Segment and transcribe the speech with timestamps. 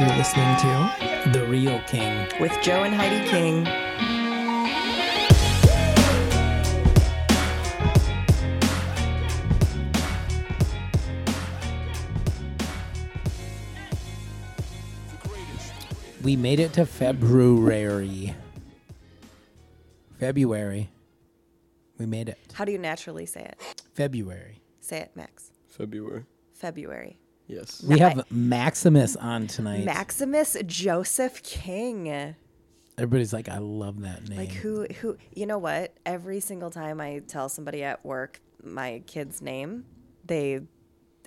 [0.00, 2.26] You're listening to The Real King.
[2.40, 3.64] with Joe and Heidi King.
[16.24, 18.34] We made it to February.
[20.18, 20.90] February.
[21.98, 22.38] We made it.
[22.52, 23.82] How do you naturally say it?
[23.94, 24.60] February.
[24.80, 25.52] Say it, Max.
[25.68, 26.24] February.
[26.52, 27.20] February.
[27.46, 27.82] Yes.
[27.86, 29.84] We have Maximus on tonight.
[29.84, 32.34] Maximus Joseph King.
[32.96, 34.38] Everybody's like, I love that name.
[34.38, 35.94] Like who who you know what?
[36.06, 39.84] Every single time I tell somebody at work my kid's name,
[40.24, 40.60] they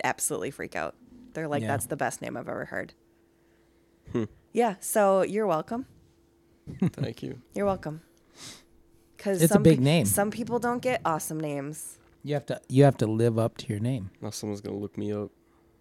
[0.04, 0.96] absolutely freak out.
[1.34, 1.68] They're like, Yeah.
[1.68, 2.94] that's the best name I've ever heard.
[4.12, 4.24] Hmm.
[4.54, 5.86] Yeah, so you're welcome.
[6.94, 7.42] Thank you.
[7.54, 8.02] You're welcome.
[9.18, 10.06] Cuz It's a big name.
[10.06, 11.98] Some people don't get awesome names.
[12.24, 14.10] You have to you have to live up to your name.
[14.22, 15.32] Now someone's gonna look me up.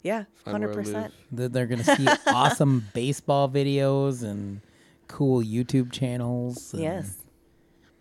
[0.07, 0.93] Yeah, Find where I 100%.
[0.93, 1.13] live.
[1.33, 4.61] That They're gonna see awesome baseball videos and
[5.09, 6.73] cool YouTube channels.
[6.73, 7.23] and- Yes.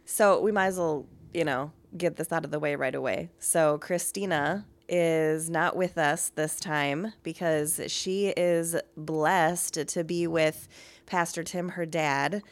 [0.06, 3.30] So we might as well, you know, get this out of the way right away.
[3.40, 10.68] So Christina is not with us this time because she is blessed to be with
[11.08, 12.44] Pastor Tim, her dad,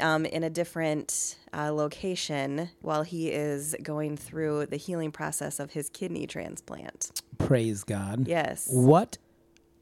[0.00, 5.72] um, in a different uh, location while he is going through the healing process of
[5.72, 7.20] his kidney transplant.
[7.46, 8.26] Praise God.
[8.26, 8.66] Yes.
[8.70, 9.18] What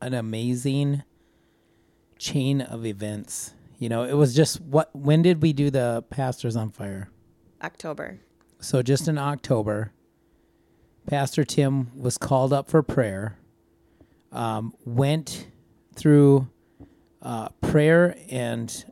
[0.00, 1.04] an amazing
[2.18, 3.54] chain of events.
[3.78, 7.08] You know, it was just what when did we do the pastors on fire?
[7.62, 8.20] October.
[8.60, 9.92] So just in October,
[11.06, 13.38] Pastor Tim was called up for prayer.
[14.32, 15.48] Um, went
[15.94, 16.48] through
[17.20, 18.84] uh, prayer and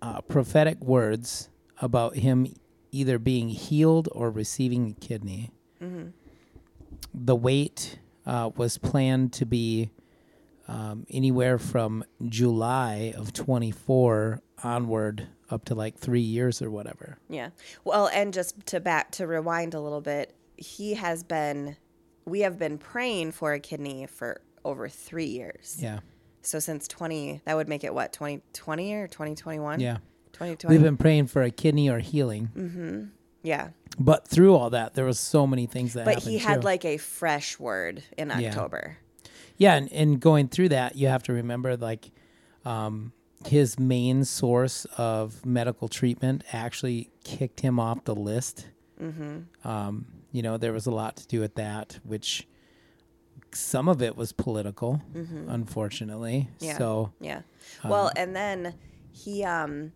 [0.00, 1.48] uh, prophetic words
[1.80, 2.46] about him
[2.92, 5.50] either being healed or receiving a kidney.
[7.12, 9.90] The wait uh, was planned to be
[10.68, 17.18] um, anywhere from July of 24 onward up to like three years or whatever.
[17.28, 17.50] Yeah.
[17.84, 21.76] Well, and just to back to rewind a little bit, he has been
[22.24, 25.76] we have been praying for a kidney for over 3 years.
[25.80, 26.00] Yeah.
[26.42, 29.80] So since 20 that would make it what 2020 or 2021?
[29.80, 29.96] Yeah.
[30.32, 30.72] 2020.
[30.72, 33.10] We've been praying for a kidney or healing.
[33.42, 33.70] Yeah.
[33.98, 36.66] But through all that, there was so many things that But he had too.
[36.66, 38.96] like a fresh word in October.
[39.58, 42.10] yeah, and, and going through that, you have to remember like
[42.64, 43.12] um,
[43.46, 48.68] his main source of medical treatment actually kicked him off the list.
[49.02, 49.68] Mm-hmm.
[49.68, 52.46] Um, you know, there was a lot to do with that, which
[53.52, 55.02] some of it was political,
[55.48, 56.48] unfortunately.
[56.56, 56.64] Mm-hmm.
[56.64, 56.78] Yeah.
[56.78, 57.40] So Yeah.
[57.84, 58.74] Well, and then
[59.12, 59.92] he um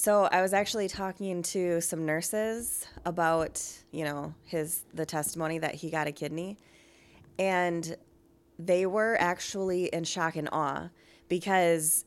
[0.00, 5.74] so I was actually talking to some nurses about, you know, his the testimony that
[5.74, 6.56] he got a kidney
[7.38, 7.96] and
[8.58, 10.88] they were actually in shock and awe
[11.28, 12.06] because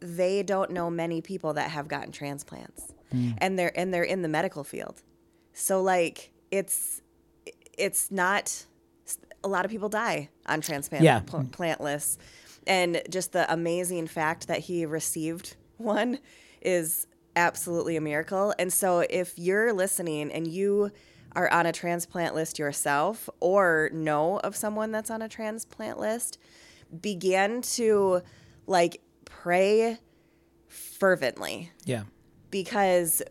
[0.00, 2.94] they don't know many people that have gotten transplants.
[3.10, 3.32] Hmm.
[3.38, 5.02] And they're and they're in the medical field.
[5.52, 7.02] So like it's
[7.76, 8.64] it's not
[9.42, 11.20] a lot of people die on transplant Yeah.
[11.20, 12.16] pl- plant lists
[12.66, 16.18] and just the amazing fact that he received one
[16.62, 18.54] is absolutely a miracle.
[18.58, 20.90] And so if you're listening and you
[21.34, 26.38] are on a transplant list yourself or know of someone that's on a transplant list
[27.00, 28.22] begin to
[28.66, 29.98] like pray
[30.68, 31.72] fervently.
[31.84, 32.04] Yeah,
[32.50, 33.22] because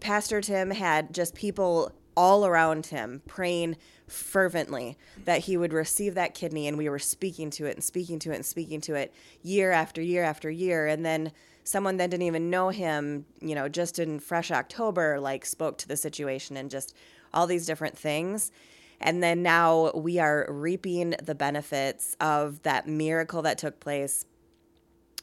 [0.00, 3.76] Pastor Tim had just people all around him praying
[4.06, 8.18] fervently that he would receive that kidney and we were speaking to it and speaking
[8.20, 9.12] to it and speaking to it
[9.42, 10.86] year after year after year.
[10.86, 11.32] And then
[11.64, 15.88] someone that didn't even know him you know just in fresh october like spoke to
[15.88, 16.94] the situation and just
[17.32, 18.52] all these different things
[19.00, 24.24] and then now we are reaping the benefits of that miracle that took place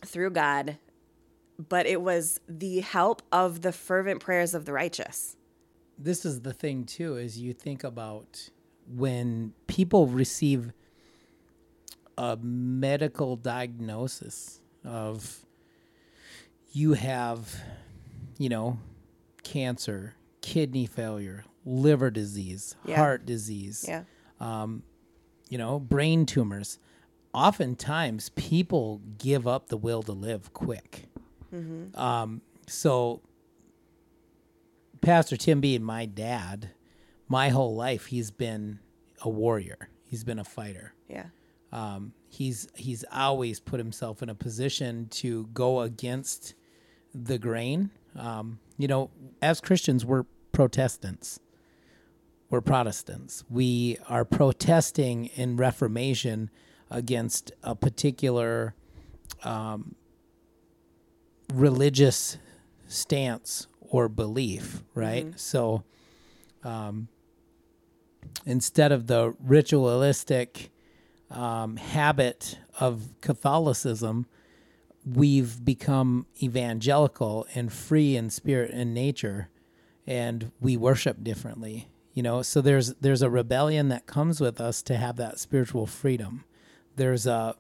[0.04, 0.78] through god
[1.70, 5.38] but it was the help of the fervent prayers of the righteous.
[5.98, 8.50] this is the thing too is you think about
[8.88, 10.74] when people receive
[12.18, 15.46] a medical diagnosis of
[16.72, 17.56] you have
[18.38, 18.78] you know
[19.44, 22.96] cancer kidney failure liver disease Yeah.
[22.96, 24.04] heart disease Yeah.
[25.50, 26.80] you know brain tumors
[27.34, 31.08] oftentimes people give up the will to live quick
[31.96, 33.22] um, so
[35.02, 36.70] pastor tim being my dad
[37.28, 38.80] my whole life he's been
[39.22, 41.26] a warrior he's been a fighter Yeah.
[41.72, 46.54] um, he's he's always put himself in a position to go against
[47.14, 47.92] the grain.
[48.16, 49.10] Um, you know,
[49.42, 51.40] as Christians, we're Protestants.
[52.50, 53.44] We're Protestants.
[53.50, 56.50] We are protesting in Reformation
[56.90, 58.76] against a particular
[59.44, 59.96] um,
[61.54, 62.38] religious
[62.88, 65.40] stance or belief, right?
[65.40, 65.84] So
[66.64, 67.08] um,
[68.46, 70.72] instead of the ritualistic
[71.30, 74.26] um, habit of Catholicism,
[75.06, 79.50] we've become evangelical and free in spirit and nature,
[80.08, 81.88] and we worship differently.
[82.14, 85.88] You know, so there's there's a rebellion that comes with us to have that spiritual
[85.88, 86.44] freedom.
[86.96, 87.56] There's a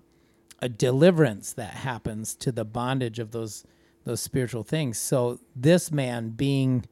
[0.59, 3.63] a deliverance that happens to the bondage of those
[4.03, 4.97] those spiritual things.
[4.99, 6.85] So this man being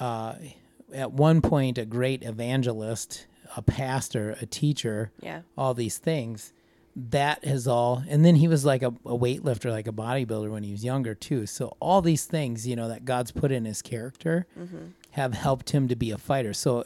[0.00, 0.34] uh,
[0.92, 5.42] at one point a great evangelist, a pastor, a teacher, Yeah.
[5.56, 6.52] all these things.
[7.00, 10.64] That has all, and then he was like a, a weightlifter, like a bodybuilder when
[10.64, 11.46] he was younger too.
[11.46, 14.48] So all these things, you know, that God's put in his character,
[15.10, 16.52] have helped him to be a fighter.
[16.52, 16.84] So,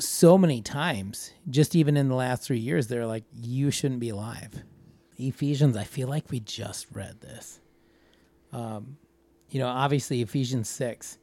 [0.00, 4.08] so many times, just even in the last three years, they're like, "You shouldn't be
[4.08, 4.64] alive."
[5.16, 7.60] Ephesians, I feel like we just read this.
[8.52, 8.96] Um,
[9.50, 11.18] you know, obviously Ephesians six.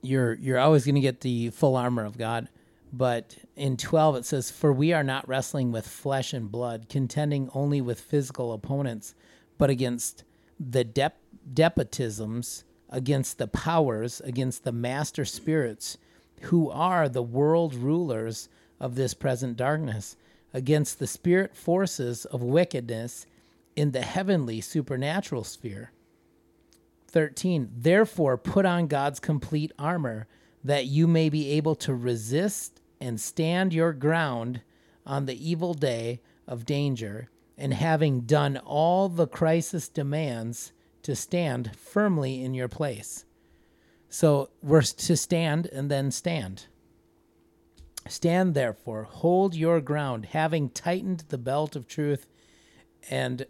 [0.00, 2.48] You're you're always going to get the full armor of God,
[2.96, 7.50] but in twelve it says, "For we are not wrestling with flesh and blood, contending
[7.52, 9.14] only with physical opponents,
[9.58, 10.22] but against
[10.60, 11.20] the dep-
[11.52, 15.98] despotisms, against the powers, against the master spirits,
[16.42, 18.48] who are the world rulers
[18.78, 20.16] of this present darkness,
[20.52, 23.26] against the spirit forces of wickedness
[23.74, 25.90] in the heavenly supernatural sphere."
[27.08, 30.28] 13 Therefore put on God's complete armor
[30.62, 34.62] that you may be able to resist and stand your ground
[35.06, 41.76] on the evil day of danger and having done all the crisis demands to stand
[41.76, 43.24] firmly in your place.
[44.08, 46.66] So we're to stand and then stand.
[48.08, 52.26] Stand therefore, hold your ground, having tightened the belt of truth
[53.10, 53.46] and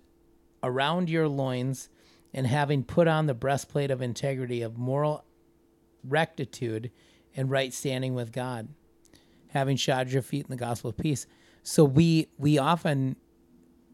[0.62, 1.88] around your loins,
[2.32, 5.24] and having put on the breastplate of integrity of moral
[6.02, 6.90] rectitude
[7.36, 8.68] and right standing with God,
[9.54, 11.26] having shod your feet in the gospel of peace.
[11.62, 13.16] So we we often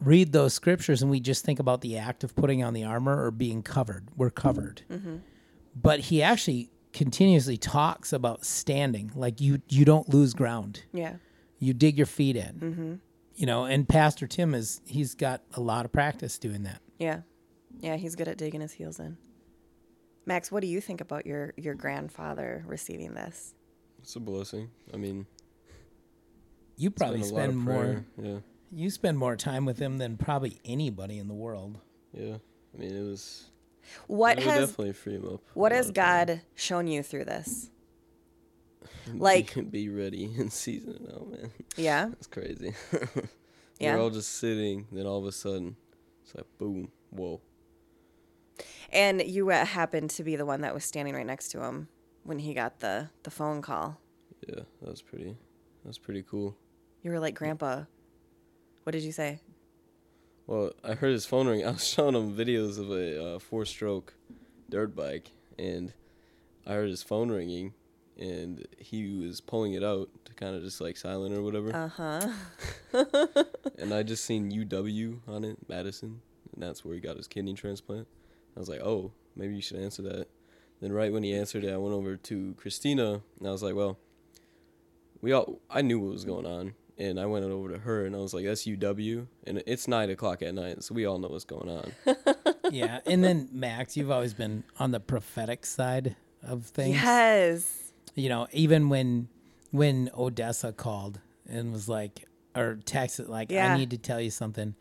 [0.01, 3.25] read those scriptures and we just think about the act of putting on the armor
[3.25, 4.09] or being covered.
[4.17, 4.83] We're covered.
[4.91, 5.17] Mm-hmm.
[5.77, 10.83] But he actually continuously talks about standing, like you you don't lose ground.
[10.93, 11.17] Yeah.
[11.59, 12.55] You dig your feet in.
[12.55, 12.95] Mm-hmm.
[13.37, 16.81] You know, and Pastor Tim is he's got a lot of practice doing that.
[16.99, 17.21] Yeah.
[17.79, 19.17] Yeah, he's good at digging his heels in.
[20.27, 23.55] Max, what do you think about your your grandfather receiving this?
[24.03, 24.71] It's a blessing.
[24.93, 25.27] I mean,
[26.81, 28.05] You probably been a lot spend more.
[28.23, 28.39] Yeah,
[28.73, 31.79] you spend more time with him than probably anybody in the world.
[32.13, 32.37] yeah.
[32.75, 33.51] I mean, it was.
[34.07, 35.41] What it has definitely free him up.
[35.55, 36.27] what has of time.
[36.27, 37.71] God shown you through this?
[39.13, 41.51] Be- like- be ready in season it out, man.
[41.77, 42.07] Yeah.
[42.11, 42.73] That's crazy.
[43.81, 43.97] Yeah.
[43.97, 45.75] We're all just sitting, then all of a sudden,
[46.23, 47.41] it's like boom, whoa.
[48.93, 51.89] And you uh, happened to be the one that was standing right next to him
[52.25, 53.99] when he got the the phone call.
[54.49, 55.31] Yeah, that was pretty.
[55.83, 56.57] That was pretty cool.
[57.03, 57.85] You were like, "Grandpa,
[58.83, 59.41] what did you say?"
[60.47, 61.65] Well, I heard his phone ring.
[61.67, 64.15] I was showing him videos of a uh, four-stroke
[64.69, 65.93] dirt bike, and
[66.67, 67.75] I heard his phone ringing,
[68.19, 71.75] and he was pulling it out to kind of just like silent or whatever.
[71.75, 72.29] Uh-huh.
[73.79, 76.21] and I just seen UW on it, Madison,
[76.53, 78.07] and that's where he got his kidney transplant.
[78.57, 80.27] I was like, oh, maybe you should answer that.
[80.81, 83.75] Then right when he answered it, I went over to Christina, and I was like,
[83.75, 83.99] well,
[85.21, 88.15] we all, I knew what was going on, and I went over to her, and
[88.15, 91.29] I was like, that's UW, and it's nine o'clock at night, so we all know
[91.29, 91.93] what's going on.
[92.71, 96.95] yeah, and then Max, you've always been on the prophetic side of things.
[96.97, 97.93] Yes.
[98.15, 99.29] You know, even when
[99.71, 103.73] when Odessa called and was like or texted like Yeah.
[103.73, 104.75] I need to tell you something,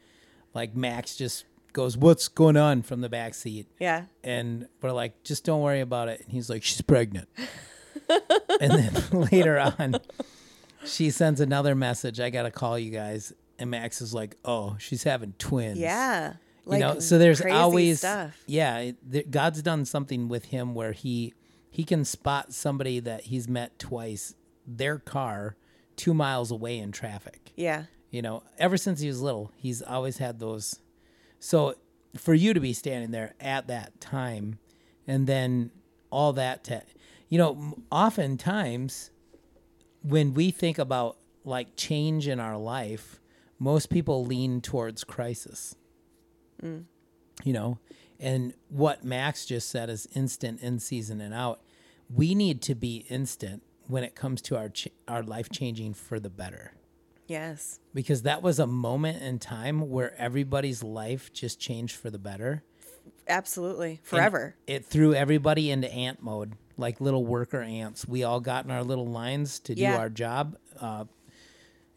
[0.54, 3.68] like Max just goes, "What's going on?" from the back seat.
[3.80, 4.06] Yeah.
[4.24, 6.22] and we're like, just don't worry about it.
[6.22, 7.30] And he's like, she's pregnant.
[8.60, 8.94] and then
[9.32, 9.96] later on,
[10.86, 12.20] she sends another message.
[12.20, 13.34] I got to call you guys.
[13.58, 15.78] And Max is like, oh, she's having twins.
[15.78, 16.34] Yeah.
[16.66, 18.42] you know, so there's always, stuff.
[18.46, 18.92] yeah,
[19.30, 21.34] God's done something with him where he
[21.72, 24.34] he can spot somebody that he's met twice,
[24.66, 25.56] their car,
[25.96, 27.52] two miles away in traffic.
[27.56, 27.84] Yeah.
[28.10, 30.80] You know, ever since he was little, he's always had those.
[31.40, 31.76] So
[32.18, 34.58] for you to be standing there at that time
[35.06, 35.72] and then
[36.10, 36.82] all that to,
[37.30, 39.12] you know, oftentimes
[40.01, 43.20] when we think about like change in our life,
[43.60, 45.75] most people lean towards crisis.
[46.63, 46.86] Mm.
[47.44, 47.79] You know,
[48.20, 51.62] and what Max just said is instant in season and out.
[52.13, 56.20] We need to be instant when it comes to our ch- our life changing for
[56.20, 56.74] the better
[57.27, 57.79] Yes.
[57.94, 62.63] because that was a moment in time where everybody's life just changed for the better.
[63.27, 63.91] Absolutely.
[63.91, 64.56] And Forever.
[64.68, 68.08] it threw everybody into ant mode, like little worker ants.
[68.08, 70.58] We all got in our little lines to do our job.
[70.80, 71.06] Uh,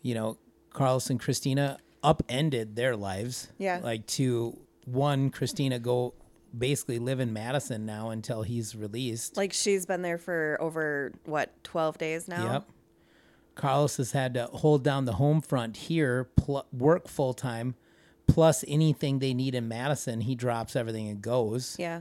[0.03, 0.39] you know,
[0.71, 3.49] Carlos and Christina upended their lives.
[3.59, 3.81] Yeah.
[3.83, 6.15] Like to one, Christina go
[6.57, 9.37] basically live in Madison now until he's released.
[9.37, 12.53] Like she's been there for over what, 12 days now?
[12.53, 12.69] Yep.
[13.55, 17.75] Carlos has had to hold down the home front here, pl- work full time,
[18.27, 20.23] plus anything they need in Madison.
[20.23, 21.77] He drops everything and goes.
[21.79, 22.01] Yeah.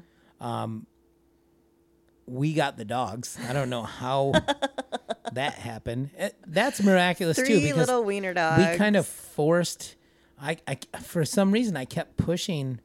[2.31, 3.37] We got the dogs.
[3.47, 4.31] I don't know how
[5.33, 6.11] that happened.
[6.17, 8.71] Eh, That's miraculous too Three little wiener dogs.
[8.71, 9.95] we kind of forced.
[10.41, 12.79] I, I for some reason I kept pushing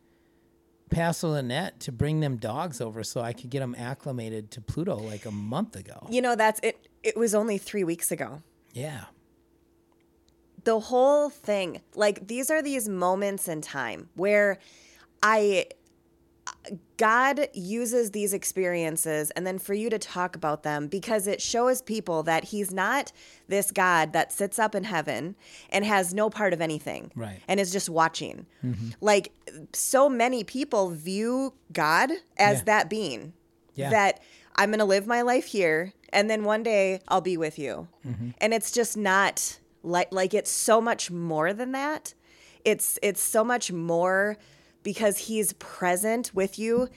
[0.90, 4.96] Pastor Lynette to bring them dogs over so I could get them acclimated to Pluto
[4.96, 6.06] like a month ago.
[6.10, 6.88] You know, that's it.
[7.02, 8.42] It was only three weeks ago.
[8.72, 9.04] Yeah.
[10.64, 14.58] the whole thing like these are these moments in time where
[15.22, 15.64] i
[16.96, 21.82] god uses these experiences and then for you to talk about them because it shows
[21.82, 23.12] people that he's not
[23.48, 25.36] this god that sits up in heaven
[25.70, 27.40] and has no part of anything Right.
[27.48, 28.90] and is just watching mm-hmm.
[29.00, 29.32] like
[29.72, 32.64] so many people view god as Yeah.
[32.64, 33.32] that being
[33.74, 33.90] Yeah.
[33.90, 34.20] that
[34.56, 37.88] i'm going to live my life here and then one day i'll be with you
[38.06, 38.30] mm-hmm.
[38.38, 42.14] and it's just not like like it's so much more than that
[42.64, 44.36] it's it's so much more
[44.86, 46.88] because he's present with you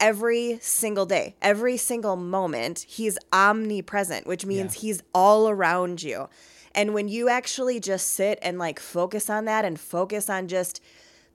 [0.00, 4.80] every single day every single moment he's omnipresent which means Yeah.
[4.80, 6.28] he's all around you
[6.74, 10.80] and when you actually just sit and like focus on that and focus on just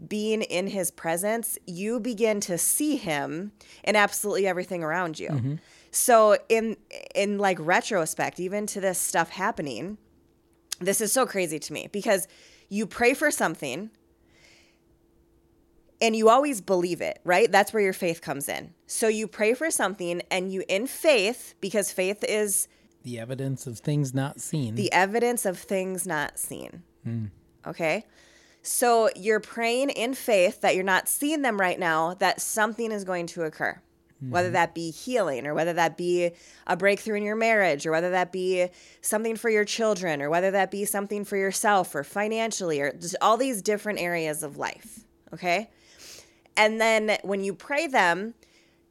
[0.05, 3.51] being in his presence, you begin to see him
[3.83, 5.29] in absolutely everything around you.
[5.29, 5.55] Mm-hmm.
[5.91, 6.77] So in
[7.15, 9.97] in like retrospect, even to this stuff happening,
[10.79, 12.27] this is so crazy to me because
[12.69, 13.89] you pray for something
[16.01, 17.51] and you always believe it, right?
[17.51, 18.73] That's where your faith comes in.
[18.87, 22.67] So you pray for something and you in faith because faith is
[23.03, 24.75] The evidence of things not seen.
[24.75, 26.83] the evidence of things not seen.
[27.03, 27.25] Hmm.
[27.65, 28.05] Okay?
[28.61, 33.03] So you're praying in faith that you're not seeing them right now, that something is
[33.03, 33.81] going to occur.
[34.21, 34.53] Whether mm-hmm.
[34.55, 36.31] that be healing, or whether that be
[36.67, 38.67] a breakthrough in your marriage, or whether that be
[38.99, 43.15] something for your children, or whether that be something for yourself, or financially, or just
[43.21, 45.05] all these different areas of life.
[45.33, 45.69] Okay?
[46.59, 48.33] And then when you pray them,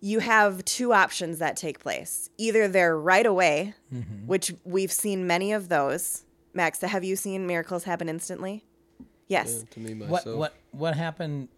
[0.00, 2.30] you have two options that take place.
[2.38, 3.74] Either they're right away,
[4.26, 6.24] which we've seen many of those.
[6.54, 8.64] Max, have you seen miracles happen instantly?
[9.28, 9.58] Yes.
[9.58, 10.36] Yeah, to me what myself.
[10.38, 11.48] what what happened?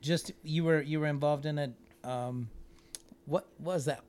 [0.00, 1.72] Just you were you were involved in a
[2.02, 2.48] um,
[3.26, 4.02] what was that?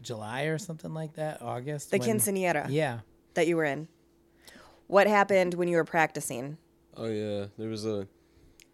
[0.00, 1.42] July or something like that?
[1.42, 1.90] August.
[1.90, 3.00] The when- quinceanera Yeah.
[3.34, 3.88] that you were in.
[4.86, 6.56] What happened when you were practicing?
[6.96, 8.06] Oh yeah, there was a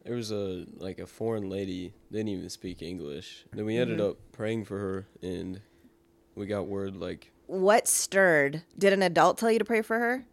[0.04, 3.44] there was a like a foreign lady didn't even speak English.
[3.52, 4.10] Then we ended mm-hmm.
[4.10, 5.60] up praying for her and
[6.34, 8.62] we got word like What stirred?
[8.78, 10.24] Did an adult tell you to pray for her?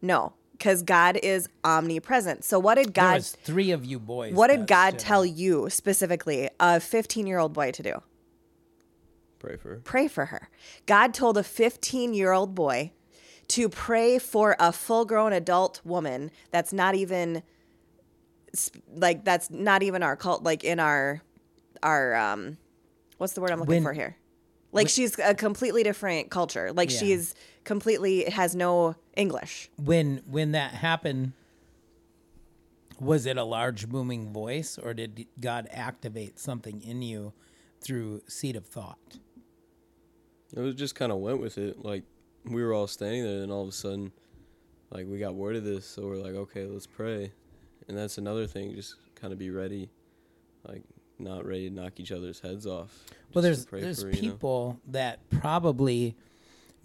[0.00, 2.44] No, because God is omnipresent.
[2.44, 3.14] So what did there God?
[3.14, 4.34] was three of you boys.
[4.34, 8.02] What did God stood tell you specifically, a 15 year old boy, to do?
[9.42, 9.76] pray for her.
[9.84, 10.48] pray for her.
[10.86, 12.92] God told a 15 year old boy
[13.48, 17.51] to pray for a full grown adult woman that's not even sp-
[18.94, 21.22] like that's not even our cult like in our
[21.82, 22.56] our um
[23.18, 24.16] what's the word I'm looking When- for here?
[24.74, 26.72] Like she's a completely different culture.
[26.72, 26.98] Like Yeah.
[26.98, 29.70] she's completely has no English.
[29.76, 31.32] when when that happened?
[33.00, 37.32] Was it a large booming voice, or did God activate something in you
[37.80, 39.18] through seed of thought?
[40.54, 41.84] It was just kind of went with it.
[41.84, 42.04] Like
[42.44, 44.12] we were all standing there, and all of a sudden,
[44.90, 47.32] like we got word of this, so we're like, okay, let's pray.
[47.92, 48.74] And that's another thing.
[48.74, 49.90] Just kind of be ready,
[50.66, 50.82] like
[51.18, 53.04] not ready to knock each other's heads off.
[53.34, 54.20] Well, there's there's for, you know?
[54.20, 56.16] people that probably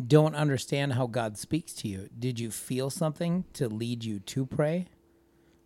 [0.05, 2.09] don't understand how God speaks to you.
[2.19, 4.87] Did you feel something to lead you to pray?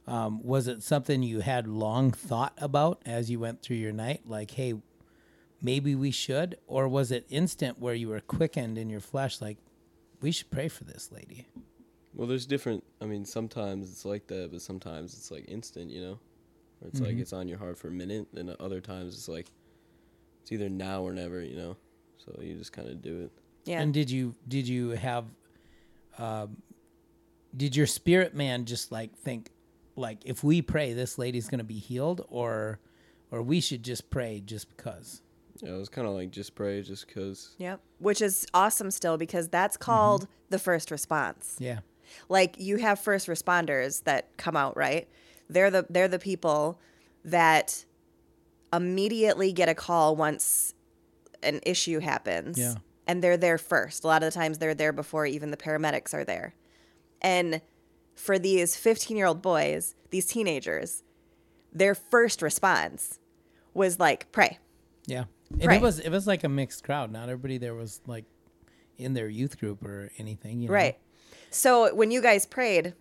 [0.05, 4.21] Um, was it something you had long thought about as you went through your night?
[4.27, 4.75] Like, hey,
[5.59, 9.41] maybe we should, or was it instant where you were quickened in your flesh?
[9.41, 9.57] Like,
[10.21, 11.47] we should pray for this lady.
[12.13, 12.83] Well, there's different.
[13.01, 15.91] I mean, sometimes it's like that, but sometimes it's like instant.
[15.91, 16.19] You know,
[16.79, 17.21] where it's like Mhm.
[17.21, 18.27] it's on your heart for a minute.
[18.35, 19.47] and other times it's like
[20.41, 21.41] it's either now or never.
[21.43, 21.77] You know,
[22.17, 23.31] so you just kind of do it.
[23.65, 23.81] Yeah.
[23.81, 25.25] And did you did you have
[26.17, 26.57] um,
[27.55, 29.49] did your spirit man just like think
[29.95, 32.79] like if we pray this lady's going to be healed or
[33.31, 35.21] or we should just pray just because?
[35.61, 37.55] Yeah, it was kind of like just pray, just cause.
[37.59, 37.79] Yep.
[37.99, 41.55] Which is awesome still because that's called the first response.
[41.59, 41.79] Yeah.
[42.29, 45.07] Like you have first responders that come out, right?
[45.49, 46.79] They're the they're the people
[47.25, 47.85] that
[48.73, 50.73] immediately get a call once
[51.43, 52.57] an issue happens.
[52.57, 52.75] Yeah.
[53.07, 54.03] And they're there first.
[54.03, 56.53] A lot of the times they're there before even the paramedics are there.
[57.21, 57.61] And
[58.15, 61.03] for these 15 year old boys, these teenagers,
[61.73, 63.19] their first response
[63.73, 64.59] was like, pray.
[65.05, 65.25] Yeah.
[65.51, 65.77] And Right.
[65.77, 67.11] it was it was like a mixed crowd.
[67.11, 68.25] Not everybody there was like
[68.97, 70.61] in their youth group or anything.
[70.61, 70.73] You know?
[70.75, 70.97] Right.
[71.51, 72.93] So when you guys prayed,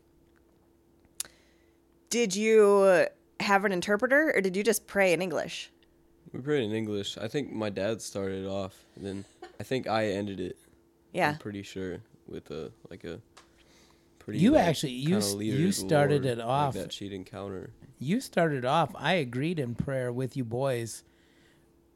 [2.11, 3.07] did you
[3.39, 5.71] have an interpreter or did you just pray in English?
[6.33, 7.17] We prayed in English.
[7.17, 9.25] I think my dad started it off, and then
[9.59, 10.59] I think I ended it.
[11.13, 11.31] Yeah.
[11.31, 13.21] I'm pretty sure with a like a
[14.19, 14.39] pretty.
[14.41, 16.75] You like, actually- you s- you started Lord, it off.
[16.77, 17.71] like that cheat encounter.
[17.99, 18.91] You started off.
[18.97, 21.03] I agreed in prayer with you boys,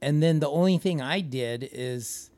[0.03, 2.31] and then the only thing I did is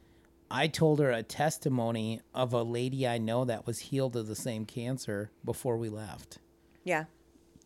[0.50, 4.36] I told her a testimony of a lady I know that was healed of the
[4.36, 6.38] same cancer before we left.
[6.84, 7.04] Yeah.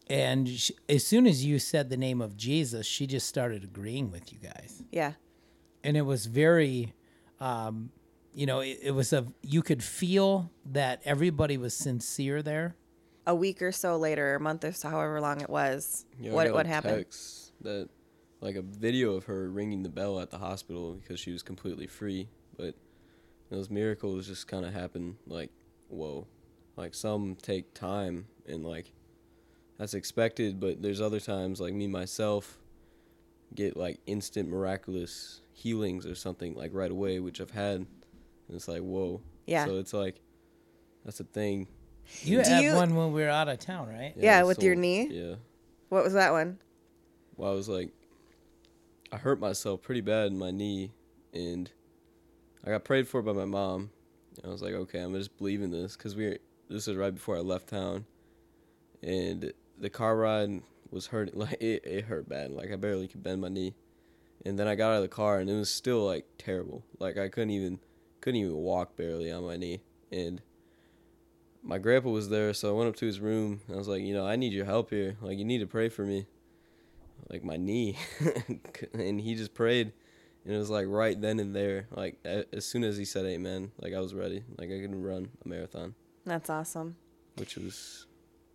[0.09, 4.11] And she, as soon as you said the name of Jesus, she just started agreeing
[4.11, 4.83] with you guys.
[4.91, 5.13] Yeah.
[5.85, 6.93] and it was very
[7.39, 7.91] um,
[8.35, 12.75] you know it, it was a you could feel that everybody was sincere there
[13.27, 16.53] A week or so later, a month or so, however long it was, Yeah, what
[16.53, 17.07] what happened?
[17.63, 17.89] That
[18.41, 21.87] like a video of her ringing the bell at the hospital because she was completely
[21.87, 22.29] free,
[22.61, 22.75] but
[23.51, 25.51] those miracles just kind of happen like
[25.89, 26.27] whoa,
[26.77, 28.93] like some take time and like
[29.79, 32.59] that's expected, but there's other times like me myself
[33.55, 37.87] get like instant miraculous healings or something like right away, which I've had, and
[38.51, 39.21] it's like whoa.
[39.47, 39.65] Yeah.
[39.67, 40.21] So it's like
[41.05, 41.67] that's a thing.
[42.23, 44.75] you Do had you- one when we were out of town right Yeah, with your
[44.75, 45.09] knee?
[45.11, 45.35] Yeah.
[45.89, 46.59] What was that one?
[47.37, 47.91] well, I was like,
[49.11, 50.93] I hurt myself pretty bad in my knee,
[51.33, 51.71] and
[52.65, 53.91] I got prayed for by my mom.
[54.45, 56.39] I was like, okay, I'm just believing this because we were.
[56.69, 58.07] This was right before I left town,
[59.03, 61.35] and the car ride was hurting.
[61.39, 62.53] Like it, it hurt bad.
[62.53, 63.75] Like I barely could bend my knee,
[64.45, 66.85] and then I got out of the car, and it was still like terrible.
[66.99, 67.81] Like I couldn't even
[68.21, 70.41] couldn't even walk barely on my knee, and
[71.63, 73.61] my grandpa was there, so I went up to his room.
[73.73, 75.17] I was like, you know, I need your help here.
[75.21, 76.27] Like, you need to pray for me.
[77.29, 77.97] Like my knee,
[78.95, 79.93] and he just prayed,
[80.45, 81.87] and it was like right then and there.
[81.91, 84.43] Like a- as soon as he said Amen, like I was ready.
[84.59, 86.97] Like I could run a marathon, That's awesome.
[87.37, 88.07] which was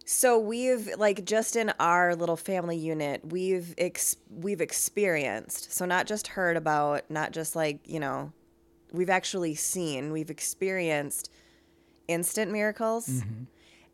[0.06, 5.72] So we've like just in our little family unit, we've ex- we've experienced.
[5.74, 8.32] So not just heard about, not just like, you know,
[8.92, 11.30] we've actually seen, we've experienced
[12.08, 13.08] instant miracles.
[13.08, 13.44] Mm-hmm.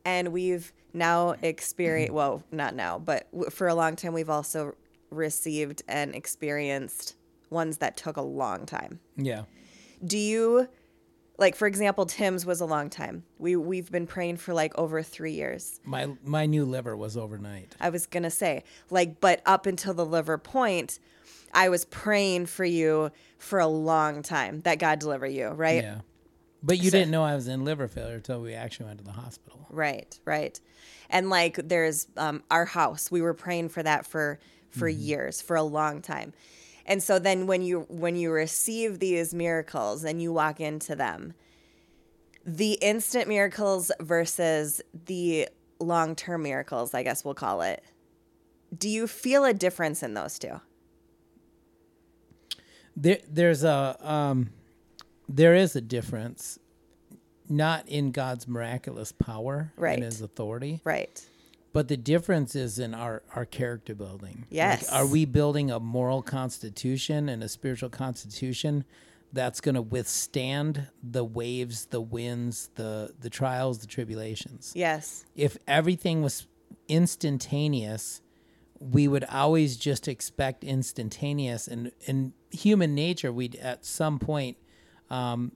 [0.03, 2.15] And we've now experienced, mm-hmm.
[2.17, 4.73] well, not now, but w- for a long time, we've also
[5.11, 7.15] received and experienced
[7.51, 8.99] ones that took a long time.
[9.17, 9.43] yeah
[10.05, 10.67] Do you,
[11.37, 13.23] like, for example, Tim's was a long time.
[13.37, 15.79] We, we've been praying for like over three years.
[15.83, 20.05] my my new liver was overnight I was gonna say, like, but up until the
[20.05, 20.99] liver point,
[21.53, 25.83] I was praying for you for a long time that God deliver you, right?
[25.83, 25.99] yeah
[26.63, 29.03] but you So- didn't know i was in liver failure until we actually went to
[29.03, 30.59] the hospital Right, right.
[31.09, 33.09] And like, there's um, our house.
[33.09, 34.37] We were praying for that for
[34.69, 36.33] for years, for a long time.
[36.91, 41.33] And so then when you when you receive these miracles and you walk into them,
[42.45, 45.47] the instant miracles versus the
[45.79, 47.81] long term miracles, I guess we'll call it.
[48.77, 50.59] Do you feel a difference in those two?
[52.93, 54.49] there there's a um
[55.29, 56.59] there is a difference
[57.47, 59.93] not in god's miraculous power Right.
[59.93, 61.25] and his authority Right.
[61.73, 64.39] But the difference is in our, our character building.
[64.41, 64.89] Like, Yes.
[64.89, 68.83] are we building a moral constitution and a spiritual constitution
[69.31, 74.73] that's going to withstand the waves, the winds, the, the trials, the tribulations?
[74.75, 75.25] Yes.
[75.35, 76.45] If everything was
[76.89, 78.21] instantaneous,
[78.79, 81.67] we would always just expect instantaneous.
[81.67, 84.57] And in human nature, we'd at some point
[85.09, 85.51] um,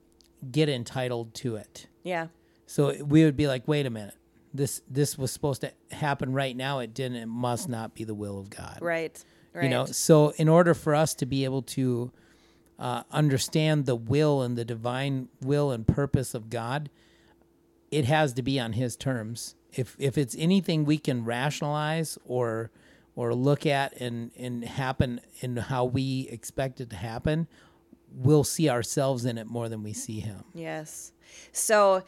[0.51, 1.88] get entitled to it.
[2.04, 2.28] Yeah.
[2.67, 4.15] So we would be like, wait a minute.
[4.56, 6.80] This this was supposed to happen right now.
[6.80, 7.18] It didn't.
[7.18, 8.80] It must not be the will of God.
[8.82, 9.24] Right.
[9.54, 9.63] Right.
[9.63, 9.86] You know.
[9.86, 12.12] So in order for us to be able to
[12.78, 16.89] uh, understand the will and the divine will and purpose of God,
[17.91, 19.56] it has to be on His terms.
[19.74, 22.72] If if it's anything we can rationalize or
[23.15, 27.48] or look at and and happen in how we expect it to happen,
[28.12, 30.44] we'll see ourselves in it more than we see Him.
[30.54, 31.12] Yes.
[31.52, 32.04] So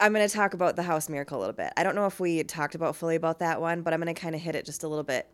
[0.00, 1.72] I'm going to talk about the house miracle a little bit.
[1.76, 4.20] I don't know if we talked about fully about that one, but I'm going to
[4.20, 5.28] kind of hit it just a little bit.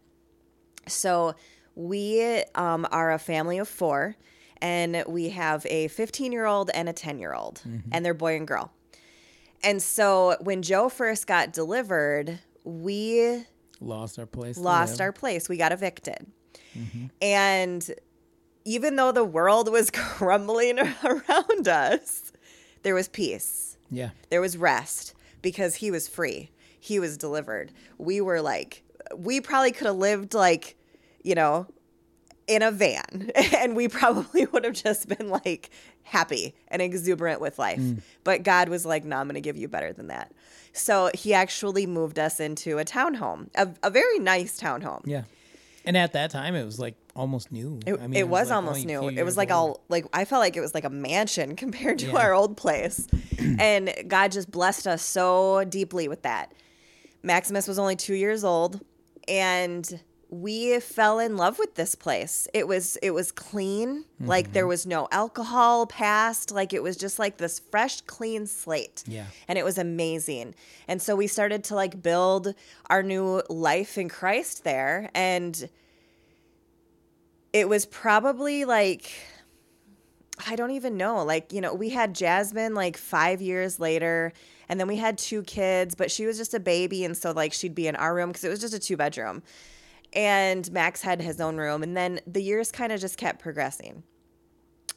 [0.88, 1.34] So
[1.74, 4.16] we um, are a family of four,
[4.60, 8.36] and we have a 15 year old and a 10 year old, and they're boy
[8.36, 8.72] and girl.
[9.64, 13.42] And so when Joe first got delivered, we
[13.80, 14.56] Lost our place.
[14.58, 15.48] lost our place.
[15.48, 16.26] We got evicted.
[16.76, 17.06] Mm-hmm.
[17.22, 17.90] And
[18.64, 22.32] even though the world was crumbling around us,
[22.82, 23.65] there was peace.
[23.90, 24.10] Yeah.
[24.30, 26.50] There was rest because he was free.
[26.80, 27.72] He was delivered.
[27.98, 28.82] We were like,
[29.14, 30.76] we probably could have lived like,
[31.22, 31.66] you know,
[32.46, 35.70] in a van and we probably would have just been like
[36.02, 37.80] happy and exuberant with life.
[37.80, 38.00] Mm.
[38.24, 40.32] But God was like, no, I'm going to give you better than that.
[40.72, 45.02] So he actually moved us into a townhome, a, a very nice townhome.
[45.04, 45.22] Yeah.
[45.86, 47.78] And at that time, it was like almost new.
[47.86, 49.08] It, I mean, it was like almost oh, new.
[49.08, 52.06] It was like all like I felt like it was like a mansion compared to
[52.08, 52.16] Yeah.
[52.18, 53.06] our old place.
[53.58, 56.52] and God just blessed us so deeply with that.
[57.22, 58.80] Maximus was only 2 years old
[59.28, 62.48] and we fell in love with this place.
[62.52, 64.04] It was it was clean.
[64.18, 64.52] Like Mm-hmm.
[64.54, 66.50] there was no alcohol passed.
[66.50, 69.04] Like it was just like this fresh clean slate.
[69.06, 69.26] Yeah.
[69.46, 70.54] And it was amazing.
[70.88, 72.54] And so we started to like build
[72.90, 75.68] our new life in Christ there and
[77.52, 79.10] it was probably like
[80.46, 81.24] I don't even know.
[81.24, 84.32] Like, you know, we had Jasmine like 5 years later
[84.68, 87.52] and then we had two kids, but she was just a baby and so like
[87.52, 89.42] she'd be in our room cuz it was just a two bedroom.
[90.16, 94.02] And Max had his own room and then the years kind of just kept progressing.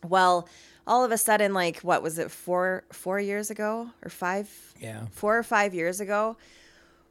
[0.08, 0.48] Well,
[0.88, 5.06] all of a sudden like what was it 4 4 years ago or 5 Yeah.
[5.12, 6.38] 4 or 5 years ago,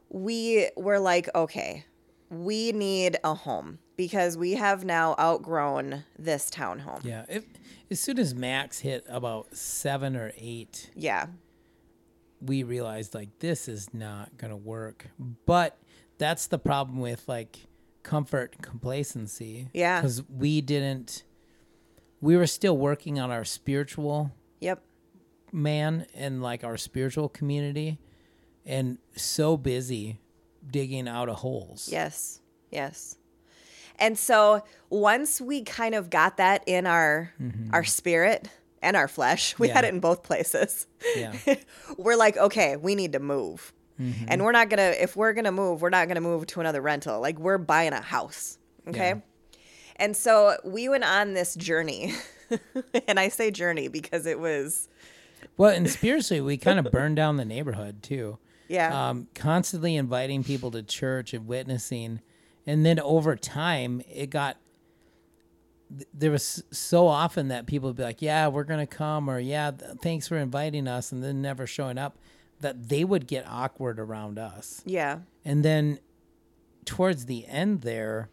[0.09, 1.85] we were like, okay,
[2.31, 7.03] we need a home because we have now outgrown this townhome.
[7.03, 7.25] Yeah.
[7.29, 7.45] It,
[7.91, 11.27] as soon as Max hit about seven or eight, Yeah.
[12.41, 15.07] we realized like this is not going to work.
[15.45, 15.77] But
[16.17, 17.67] that's the problem with like
[18.03, 19.69] comfort complacency.
[19.73, 20.01] Yeah.
[20.01, 21.23] Because we didn't,
[22.21, 24.31] we were still working on our spiritual
[24.61, 24.81] Yep.
[25.51, 27.97] man and like our spiritual community
[28.65, 30.19] and so busy
[30.69, 31.89] digging out of holes.
[31.91, 32.39] Yes.
[32.71, 33.15] Yes.
[33.97, 37.33] And so once we kind of got that in our
[37.73, 38.47] our spirit
[38.81, 39.85] and our flesh, we had Mm-hmm.
[39.85, 40.87] It in both places.
[41.15, 41.33] Yeah.
[41.97, 43.73] we're like, okay, we need to move.
[43.99, 44.25] Mm-hmm.
[44.27, 46.47] And we're not going to if we're going to move, we're not going to move
[46.47, 47.19] to another rental.
[47.19, 48.57] Like we're buying a house.
[48.87, 49.09] Okay?
[49.09, 49.59] Yeah.
[49.97, 52.13] And so we went on this journey.
[53.07, 54.87] and I say journey because it was
[55.57, 58.39] Well, and spiritually, we kind of burned down the neighborhood too.
[58.69, 59.09] yeah.
[59.09, 62.21] Um, constantly inviting people to church and witnessing,
[62.65, 64.57] and then over time, it got.
[66.13, 69.71] There was so often that people would be like, "Yeah, we're gonna come," or "Yeah,
[69.71, 72.17] th- thanks for inviting us," and then never showing up.
[72.61, 75.19] That they would get awkward around us, yeah.
[75.45, 75.99] and then
[76.85, 78.29] towards the end there,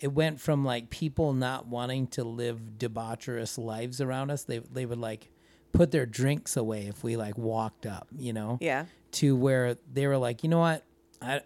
[0.00, 4.44] it went from like people not wanting to live debaucherous lives around us.
[4.44, 5.30] They they would like
[5.72, 8.86] put their drinks away if we like walked up, you know Yeah.
[9.12, 10.84] to where they were like, you know what,
[11.20, 11.40] I,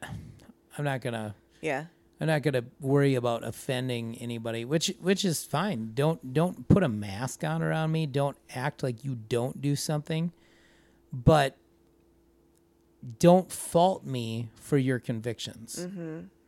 [0.78, 1.87] I'm not gonna, Yeah.
[2.20, 5.92] I'm not gonna worry about offending anybody, which which is fine.
[5.94, 8.04] Don't don't put a mask on around me.
[8.06, 10.33] Don't act like you don't do something,
[11.12, 11.56] but
[13.18, 15.86] don't fault me for your convictions.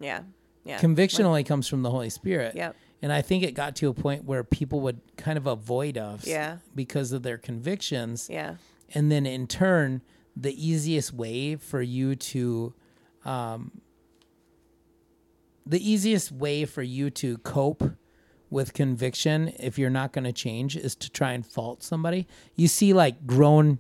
[0.01, 0.23] Yeah.
[0.65, 0.79] Yeah.
[0.79, 2.55] Conviction only comes from the Holy Spirit.
[2.55, 2.77] Yep.
[3.03, 6.25] And I think it got to a point where people would kind of avoid us
[6.27, 6.59] Yeah.
[6.75, 8.57] because of their convictions Yeah.
[8.95, 10.03] and then in turn
[10.37, 12.75] the easiest way for you to
[13.25, 13.71] um,
[15.67, 17.83] the easiest way for you to cope
[18.51, 22.69] with conviction if you're not going to change is to try and fault somebody you
[22.69, 23.79] see like grown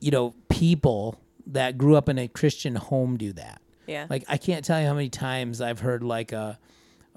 [0.00, 4.06] you know people that grew up in a christian home do that Yeah.
[4.08, 6.58] like I can't tell you how many times I've heard like a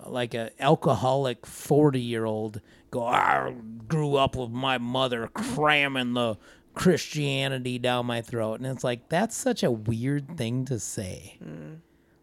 [0.06, 3.54] like a alcoholic 40 year old go I
[3.88, 6.38] grew up with my mother cramming the
[6.74, 11.38] Christianity down my throat and it's like that's such a weird thing to say.
[11.44, 11.80] Mm.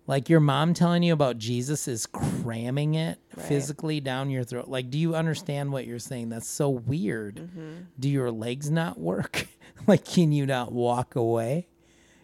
[0.06, 4.66] Like your mom telling you about Jesus is cramming it physically down your throat.
[4.68, 6.30] Like do you understand what you're saying?
[6.30, 7.36] That's so weird.
[7.36, 7.72] Mm-hmm.
[8.00, 9.46] Do your legs not work?
[9.86, 11.68] like can you not walk away?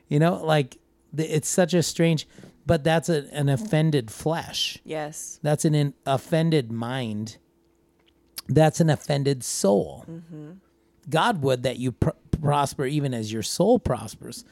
[0.09, 0.79] You know, like
[1.17, 2.27] it's such a strange,
[2.67, 4.79] but that's a, an offended flesh.
[4.85, 5.39] yes.
[5.43, 7.39] That's an, in offended mind.
[8.49, 10.05] That's an offended soul.
[10.11, 10.51] Mm-hmm.
[11.09, 14.45] God would that you pr- prosper even as your soul prospers.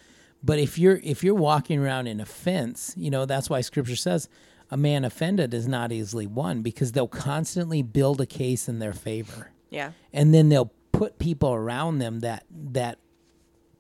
[0.43, 4.29] But if you're if you're walking around in offense, you know that's why Scripture says
[4.71, 8.95] a man offended is not easily won because they'll constantly build a case in their
[8.95, 9.93] favor Yeah.
[10.15, 12.99] and then they'll put people around them that that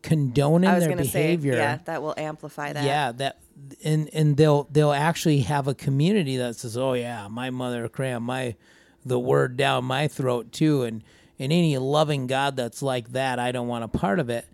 [0.02, 1.54] condone in I was their going to say, behavior.
[1.54, 2.84] yeah, that will amplify that.
[2.84, 3.38] Yeah, that
[3.84, 8.24] and and they'll they'll actually have a community that says, "Oh yeah, my mother crammed
[8.26, 8.56] my
[9.04, 11.02] the word down my throat too," and
[11.38, 14.46] and any loving God that's like that, I don't want a part of it.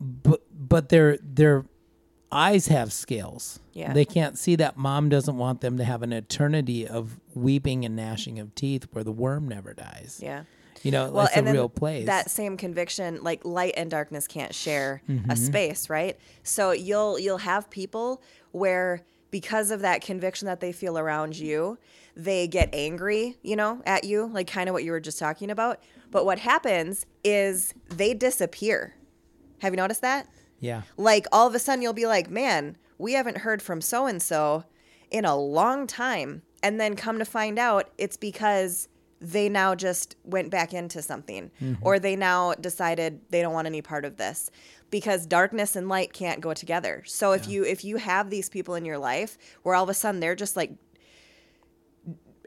[0.00, 1.64] but but their their
[2.30, 3.60] eyes have scales.
[3.74, 3.92] Yeah.
[3.92, 7.94] They can't see that mom doesn't want them to have an eternity of weeping and
[7.94, 10.18] gnashing of teeth where the worm never dies.
[10.22, 10.44] Yeah.
[10.82, 12.06] You know, that's a and then real place.
[12.06, 15.30] That same conviction, like light and darkness can't share Mm-hmm.
[15.30, 16.18] a space, right?
[16.42, 21.78] So you'll you'll have people where because of that conviction that they feel around you,
[22.14, 25.50] they get angry, you know, at you, like kind of what you were just talking
[25.50, 25.80] about.
[26.10, 28.94] But what happens is they disappear.
[29.60, 30.28] Have you noticed that?
[30.60, 30.82] yeah.
[30.96, 34.22] Like all of a sudden you'll be like, man, we haven't heard from so and
[34.22, 34.64] so
[35.10, 36.42] in a long time.
[36.62, 38.88] And then come to find out it's because
[39.22, 41.74] they now just went back into something mm-hmm.
[41.80, 44.50] or they now decided they don't want any part of this
[44.90, 47.02] because darkness and light can't go together.
[47.06, 49.94] So if you if you have these people in your life where all of a
[49.94, 50.72] sudden they're just like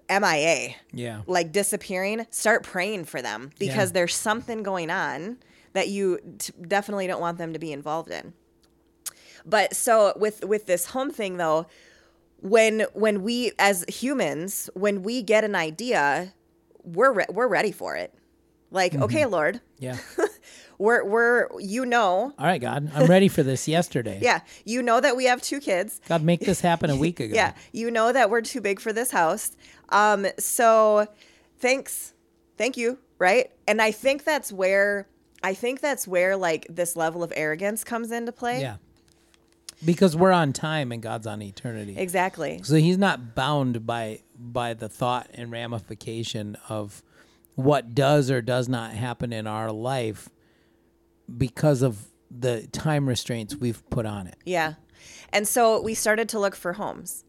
[0.09, 1.21] MIA, Yeah.
[1.25, 3.93] like disappearing, start praying for them because Yeah.
[3.93, 5.37] there's something going on
[5.73, 8.33] that you t- definitely don't want them to be involved in.
[9.45, 11.67] But so with with this home thing though,
[12.41, 16.33] when when we as humans, when we get an idea,
[16.85, 18.13] we're re- we're ready for it.
[18.71, 19.03] Like, Mm-hmm.
[19.03, 19.97] okay, Lord, Yeah.
[20.77, 24.19] we're we're you know, All right, God, I'm ready for this yesterday.
[24.23, 26.01] yeah, you know that we have two kids.
[26.09, 27.33] God, make this happen a week ago.
[27.33, 29.51] Yeah, you know that we're too big for this house.
[29.89, 31.07] Um, so
[31.59, 32.13] thanks,
[32.57, 33.51] thank you, right?
[33.67, 35.07] And I think that's where
[35.43, 38.61] I think that's where like this level of arrogance comes into play.
[38.61, 38.77] Yeah.
[39.85, 41.97] Because we're on time and God's on eternity.
[41.97, 42.59] exactly.
[42.63, 47.01] So he's not bound by by the thought and ramification of
[47.55, 50.29] what does or does not happen in our life
[51.37, 54.35] because of the time restraints we've put on it.
[54.45, 54.73] Yeah.
[55.31, 57.23] And so we started to look for homes.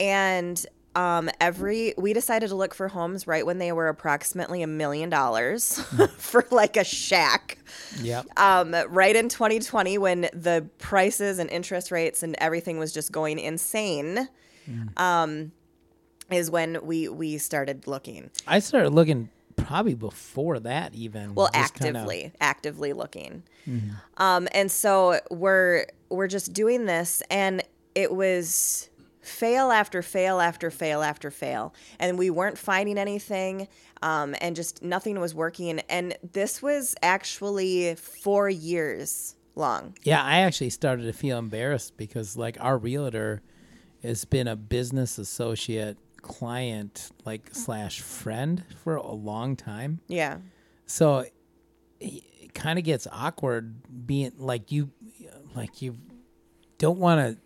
[0.00, 0.64] And
[0.96, 5.10] um, every we decided to look for homes right when they were approximately a million
[5.10, 5.78] dollars
[6.18, 7.58] for like a shack.
[8.00, 8.26] Yep.
[8.38, 13.38] Um, right in 2020 when the prices and interest rates and everything was just going
[13.38, 14.28] insane.
[14.96, 15.52] Um,
[16.30, 18.30] is when we we started looking.
[18.46, 21.34] I started looking probably before that even.
[21.34, 23.42] well just kinda- actively actively looking
[24.16, 27.62] um and so we're we're just doing this and
[27.94, 28.90] it was
[29.24, 31.74] fail after fail after fail after fail.
[31.98, 33.68] And we weren't finding anything
[34.02, 35.80] um and just nothing was working.
[35.88, 39.96] And this was actually four years long.
[40.02, 43.42] Yeah, I actually started to feel embarrassed because like our realtor
[44.02, 50.00] has been a business associate client like slash friend for a long time.
[50.08, 50.38] yeah.
[50.86, 51.32] So it,
[52.40, 54.90] it kind of gets awkward being like you
[55.54, 55.96] like you
[56.78, 57.43] don't want to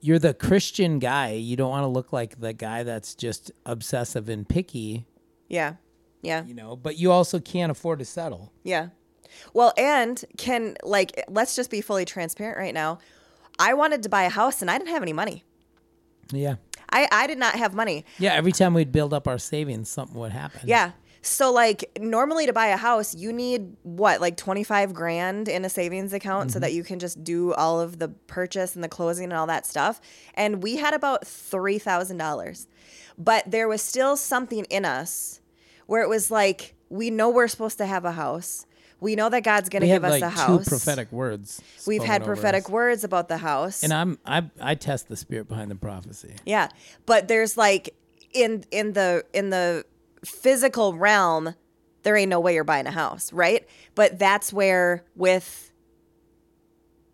[0.00, 1.32] you're the Christian guy.
[1.32, 5.06] You don't want to look like the guy that's just obsessive and picky,
[5.48, 5.74] yeah
[6.22, 8.52] yeah you know, but you also can't afford to settle.
[8.64, 8.88] Yeah.
[9.52, 12.98] Well, and can like let's just be fully transparent right now.
[13.58, 15.44] I wanted to buy a house and I didn't have any money.
[16.32, 16.56] Yeah.
[16.90, 18.04] I I did not have money.
[18.18, 20.62] Yeah, every time we'd build up our savings, something would happen.
[20.64, 20.92] Yeah.
[21.22, 25.68] So like normally to buy a house, you need what like 25 grand in a
[25.68, 26.76] savings account so that mm-hmm.
[26.76, 30.00] you can just do all of the purchase and the closing and all that stuff.
[30.34, 32.66] And we had about $3,000.
[33.18, 35.40] But there was still something in us
[35.86, 38.64] where it was like we know we're supposed to have a house.
[39.00, 40.68] We know that God's going to give us like a two house.
[40.68, 41.62] prophetic words.
[41.86, 42.70] We've had prophetic us.
[42.70, 43.84] words about the house.
[43.84, 46.34] And I'm I I test the spirit behind the prophecy.
[46.44, 46.68] Yeah.
[47.06, 47.94] But there's like
[48.32, 49.84] in in the in the
[50.24, 51.54] physical realm,
[52.02, 53.66] there ain't no way you're buying a house, right?
[53.94, 55.72] But that's where with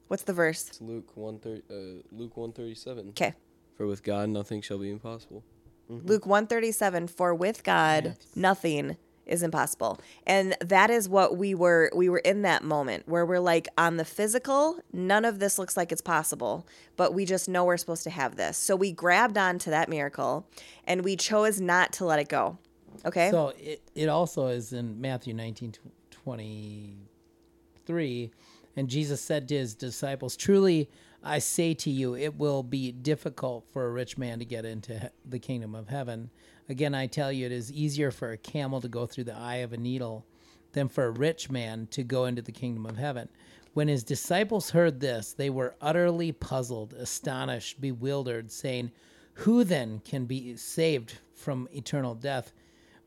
[0.09, 0.69] what's the verse?
[0.69, 1.63] It's Luke one thirty.
[1.71, 3.09] Uh, Luke one thirty seven.
[3.11, 3.35] Okay.
[3.77, 5.43] For with God nothing shall be impossible.
[5.89, 10.01] Luke 137 for with God nothing is impossible.
[10.27, 13.97] And that is what we were we were in that moment where we're like on
[13.97, 18.05] the physical, none of this looks like it's possible, but we just know we're supposed
[18.05, 18.57] to have this.
[18.57, 20.47] So we grabbed onto that miracle
[20.87, 22.59] and we chose not to let it go.
[23.05, 23.31] Okay?
[23.31, 25.75] So it, it also is in Matthew 19
[26.11, 28.31] 23
[28.77, 30.89] and Jesus said to his disciples, "Truly
[31.27, 34.99] I say to you, it will be difficult for a rich man to get into
[34.99, 36.29] he- the kingdom of heaven.
[36.69, 39.57] Again, I tell you, it is easier for a camel to go through the eye
[39.57, 40.27] of a needle
[40.73, 43.31] than for a rich man to go into the kingdom of heaven.
[43.73, 48.93] When his disciples heard this, they were utterly puzzled, astonished, bewildered, saying,
[49.35, 52.53] Who then can be saved from eternal death?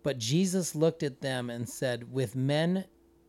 [0.03, 2.86] But Jesus looked at them and said, With men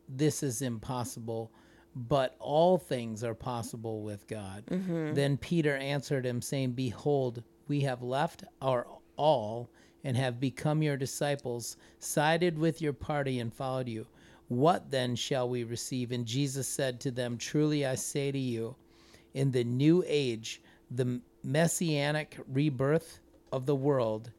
[0.08, 1.52] this is impossible,
[1.94, 4.64] but all things are possible with God.
[4.70, 5.14] Mm-hmm.
[5.14, 9.70] Then Peter answered him, saying, Behold, we have left our all
[10.04, 14.06] and have become your disciples, sided with your party, and followed you.
[14.48, 16.12] What then shall we receive?
[16.12, 18.76] And Jesus said to them, Truly I say to you,
[19.34, 23.20] in the new age, the messianic rebirth
[23.52, 24.30] of the world,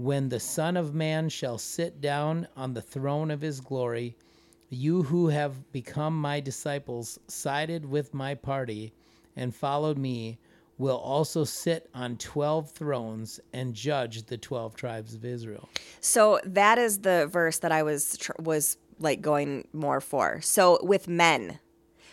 [0.00, 4.16] when the Son of Man shall sit down on the throne of his glory,
[4.70, 8.94] you who have become my disciples, sided with my party,
[9.36, 10.38] and followed me,
[10.78, 15.68] will also sit on 12 thrones and judge the 12 tribes of Israel.
[16.00, 20.40] So that is the verse that I was was like going more for.
[20.40, 21.58] So with men,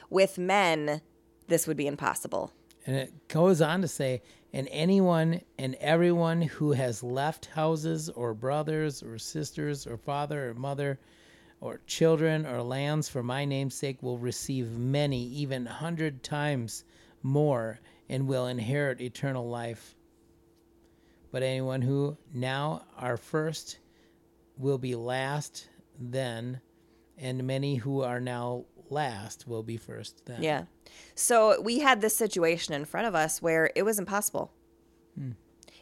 [0.09, 0.99] with men,
[1.47, 2.51] this would be impossible.
[2.87, 4.21] And it goes on to say,
[4.53, 10.53] and anyone and everyone who has left houses or brothers or sisters or father or
[10.53, 10.97] mother
[11.59, 16.85] or children or lands for my name's sake will receive many, even a hundred times
[17.23, 19.95] more, and will inherit eternal life.
[21.31, 23.79] But anyone who now are first
[24.57, 25.67] will be last
[25.99, 26.61] then,
[27.17, 30.41] and many who are now last will be first then.
[30.41, 30.63] Yeah.
[31.15, 34.51] So we had this situation in front of us where it was impossible.
[35.17, 35.31] Hmm.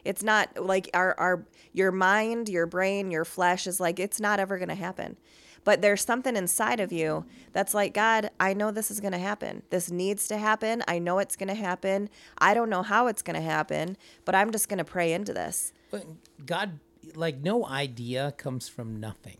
[0.04, 4.40] It's not like our, our your mind, your brain, your flesh is like it's not
[4.40, 5.18] ever going to happen.
[5.64, 9.18] But there's something inside of you that's like, God, I know this is going to
[9.18, 9.64] happen.
[9.72, 10.84] This needs to happen.
[10.88, 12.08] I know it's going to happen.
[12.38, 15.34] I don't know how it's going to happen, but I'm just going to pray into
[15.34, 15.74] this.
[15.90, 16.06] But
[16.46, 16.80] God,
[17.16, 19.38] like, no idea comes from nothing,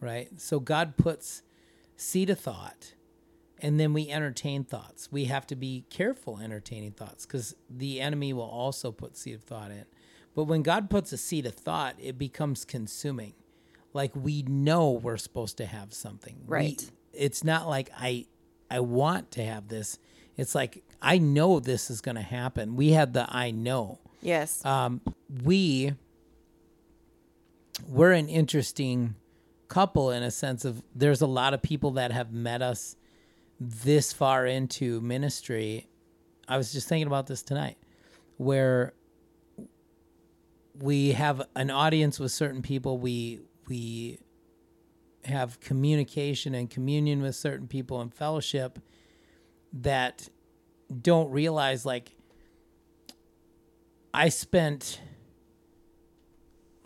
[0.00, 0.28] right?
[0.40, 1.42] So God puts
[1.96, 2.94] seed of thought,
[3.64, 5.08] and then we entertain thoughts.
[5.10, 9.42] We have to be careful entertaining thoughts because the enemy will also put seed of
[9.42, 9.86] thought in.
[10.34, 13.32] But when God puts a seed of thought, it becomes consuming.
[13.92, 16.36] Like we know we're supposed to have something.
[16.46, 16.90] We- Right.
[17.12, 18.26] it's not like I
[18.70, 19.98] I want to have this.
[20.36, 22.76] It's like I know this is going to happen.
[22.76, 24.64] We had the I know Yes.
[24.64, 25.00] um,
[25.44, 25.94] we
[27.88, 29.14] we're an interesting
[29.68, 32.96] couple in a sense of there's a lot of people that have met us
[33.68, 35.88] this far into ministry.
[36.46, 37.78] I was just thinking about this tonight,
[38.36, 38.94] where
[40.80, 42.98] we have an audience with certain people.
[42.98, 44.18] We we
[45.24, 48.78] have communication and communion with certain people and fellowship
[49.72, 50.28] that
[51.00, 52.12] don't realize like
[54.12, 55.00] I spent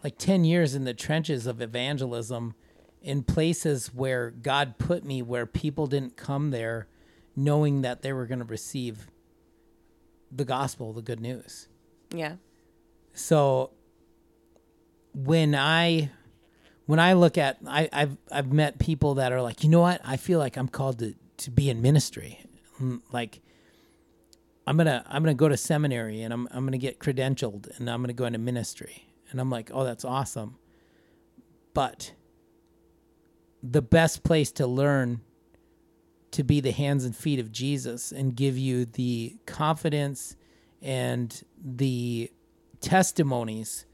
[0.04, 2.54] like 10 years in the trenches of evangelism
[3.02, 6.88] in places where God put me where people didn't come there
[7.36, 9.06] knowing that they were going to receive
[10.30, 11.68] the gospel, the good news.
[12.10, 12.34] yeah.
[13.14, 13.70] So
[15.14, 16.10] when I
[16.86, 20.00] when I look at I, I've I've met people that are like, you know what,
[20.04, 22.40] I feel like I'm called to, to be in ministry.
[22.80, 23.40] Mm, Like
[24.66, 28.02] I'm gonna I'm gonna go to seminary and I'm I'm gonna get credentialed and I'm
[28.02, 29.08] gonna go into ministry.
[29.30, 30.56] And I'm like, oh that's awesome.
[31.74, 32.12] But
[33.62, 35.20] the best place to learn
[36.30, 40.36] to be the hands and feet of Jesus and give you the confidence
[40.82, 42.30] and the
[42.80, 43.86] testimonies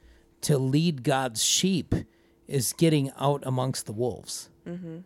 [0.42, 1.94] to lead God's sheep
[2.46, 4.50] is getting out amongst the wolves.
[4.66, 4.98] Mm-hmm.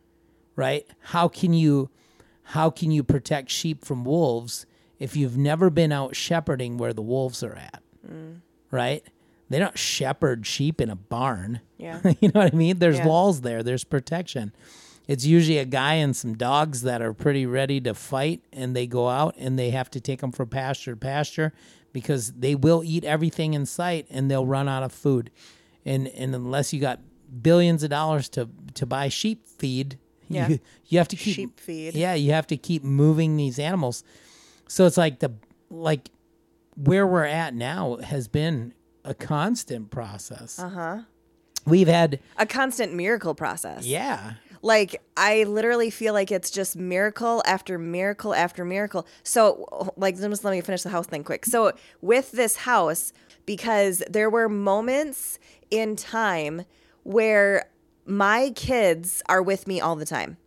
[0.57, 0.87] Right?
[1.01, 1.91] How can you
[2.43, 4.67] how can you protect sheep from wolves
[4.99, 7.83] if you've never been out shepherding where the wolves are at?
[8.11, 8.41] Mm.
[8.71, 9.05] Right?
[9.51, 11.61] They don't shepherd sheep in a barn.
[11.79, 12.01] Yeah.
[12.21, 12.79] you know what I mean?
[12.79, 13.07] There's Yeah.
[13.07, 14.53] walls there, there's protection.
[15.07, 18.87] It's usually a guy and some dogs that are pretty ready to fight, and they
[18.87, 21.53] go out and they have to take them from pasture to pasture
[21.95, 25.31] because they will eat everything in sight and they'll run out of food.
[25.87, 27.01] And and unless you got
[27.43, 30.49] billions of dollars to to buy sheep feed, Yeah.
[30.49, 30.59] you,
[30.89, 31.95] you have to keep Sheep feed.
[31.95, 34.05] yeah, you have to keep moving these animals.
[34.69, 35.33] So it's like the
[35.71, 36.11] like
[36.77, 38.75] where we're at now has been
[39.09, 40.59] a constant process.
[40.59, 40.99] Uh huh.
[41.67, 43.85] We've had A constant miracle process.
[43.85, 44.35] yeah.
[44.61, 49.07] Like I literally feel like it's just miracle after miracle after miracle.
[49.23, 51.47] So like just let me finish the house thing quick.
[51.47, 53.13] So with this house
[53.47, 55.39] because there were moments
[55.71, 56.63] in time
[57.05, 57.71] where
[58.05, 60.39] my kids are with me all the time.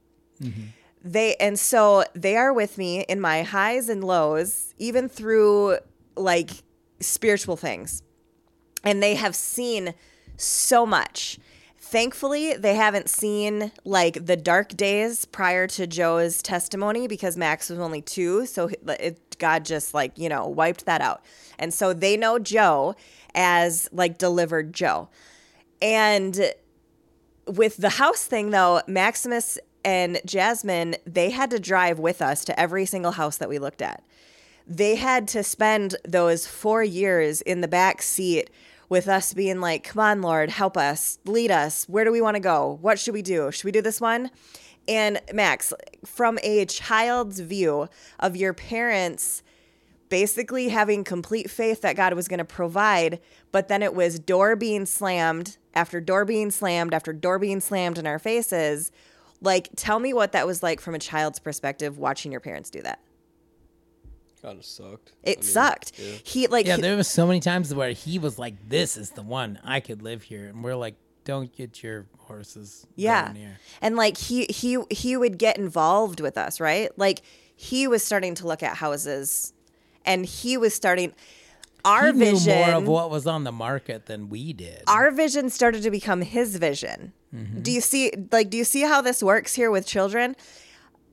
[1.04, 5.78] They and so they are with me in my highs and lows even through
[6.18, 6.52] like
[7.00, 8.04] spiritual things
[8.84, 9.94] and they have seen
[10.38, 11.40] so much.
[11.78, 17.80] Thankfully, they haven't seen like the dark days prior to Joe's testimony because Max was
[17.80, 18.46] only two.
[18.46, 21.22] So it, God just like, you know, wiped that out.
[21.60, 22.96] And so they know Joe
[23.36, 25.10] as like delivered Joe.
[25.82, 26.54] And
[27.46, 32.58] with the house thing though, Maximus and Jasmine, they had to drive with us to
[32.58, 34.04] every single house that we looked at.
[34.66, 38.50] They had to spend those four years in the back seat
[38.92, 41.86] with us being like, come on, Lord, help us, lead us.
[41.86, 42.78] Where do we want to go?
[42.82, 43.50] What should we do?
[43.50, 44.30] Should we do this one?
[44.86, 45.72] And Max,
[46.04, 47.88] from a child's view
[48.20, 49.44] of your parents
[50.10, 53.22] basically having complete faith that God was going to provide,
[53.54, 57.98] but then it was door being slammed after door being slammed after door being slammed
[57.98, 58.92] in our faces.
[59.40, 62.82] Like, tell me what that was like from a child's perspective watching your parents do
[62.82, 63.00] that.
[64.42, 65.12] Kind of sucked.
[65.24, 65.92] It I mean, sucked.
[66.00, 66.14] yeah.
[66.24, 69.22] He like Yeah, there was so many times where he was like, "This is the
[69.22, 73.60] one I could live here," and we're like, "Don't get your horses." yeah going here."
[73.82, 77.22] and like he he he would get involved with us right like
[77.56, 79.54] he was starting to look at houses
[80.06, 81.14] and he was starting
[81.84, 84.82] our he knew vision more of what was on the market than we did.
[84.88, 87.62] our vision started to become his vision Mm-hmm.
[87.62, 90.36] do you see like do you see how this works here with children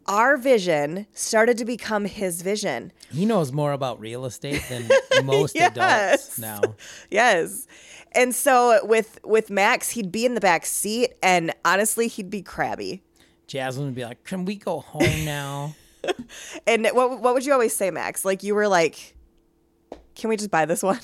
[0.09, 4.89] our vision started to become his vision he knows more about real estate than
[5.25, 5.71] most Yes.
[5.77, 6.75] adults now.
[7.11, 7.67] yes
[8.13, 12.43] and so with with max he'd be in the back seat and honestly he'd be
[12.43, 13.03] crabby
[13.47, 15.75] Jasmine would be like, "Can we go home now?"
[16.67, 18.23] And what what would you always say, Max?
[18.23, 19.15] Like you were like,
[20.15, 21.01] "Can we just buy this one?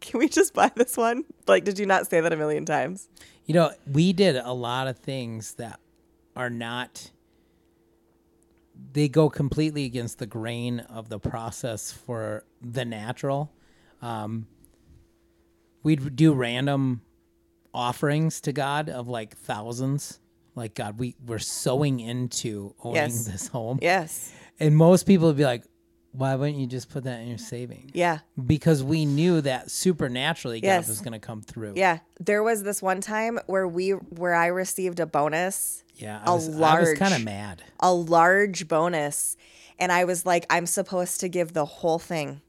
[0.00, 3.10] Can we just buy this one?" Like, did you not say that a million times?
[3.44, 5.78] You know, we did a lot of things that
[6.34, 7.10] are not
[8.92, 13.52] they go completely against the grain of the process for the natural.
[14.02, 14.46] Um,
[15.82, 17.02] we'd do random
[17.72, 20.20] offerings to God of like thousands.
[20.54, 23.26] Like God, we we're sowing into owning Yes.
[23.26, 24.32] this home, Yes.
[24.58, 25.64] and most people would be like,
[26.16, 28.18] "Why wouldn't you just put that in your savings?" Yeah.
[28.46, 30.88] Because we knew that supernaturally God Yes.
[30.88, 31.74] was going to come through.
[31.76, 31.98] Yeah.
[32.20, 36.22] There was this one time where we where I received a bonus, yeah.
[36.24, 37.62] A I was, large- kind of mad.
[37.80, 39.36] a large bonus,
[39.78, 42.40] and I was like, "I'm supposed to give the whole thing."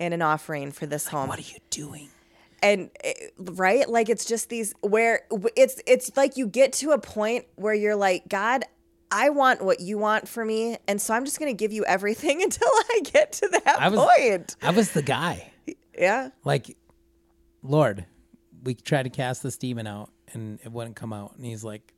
[0.00, 2.08] In an offering for this home, What are you doing?
[2.62, 5.20] and eh, right like it's just these where
[5.56, 8.64] it's it's like you get to a point where you're like god
[9.10, 11.84] i want what you want for me and so i'm just going to give you
[11.84, 15.50] everything until i get to that I was- point I was the guy.
[15.96, 16.76] yeah Like,
[17.62, 18.04] Lord,
[18.62, 21.34] we tried to cast this demon out and it wouldn't come out.
[21.36, 21.92] And he's like,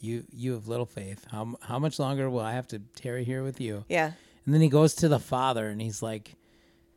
[0.00, 1.24] "You, you have little faith.
[1.30, 4.12] How how much longer will I have to tarry here with you?" yeah
[4.44, 6.34] And then he goes to the father and he's like,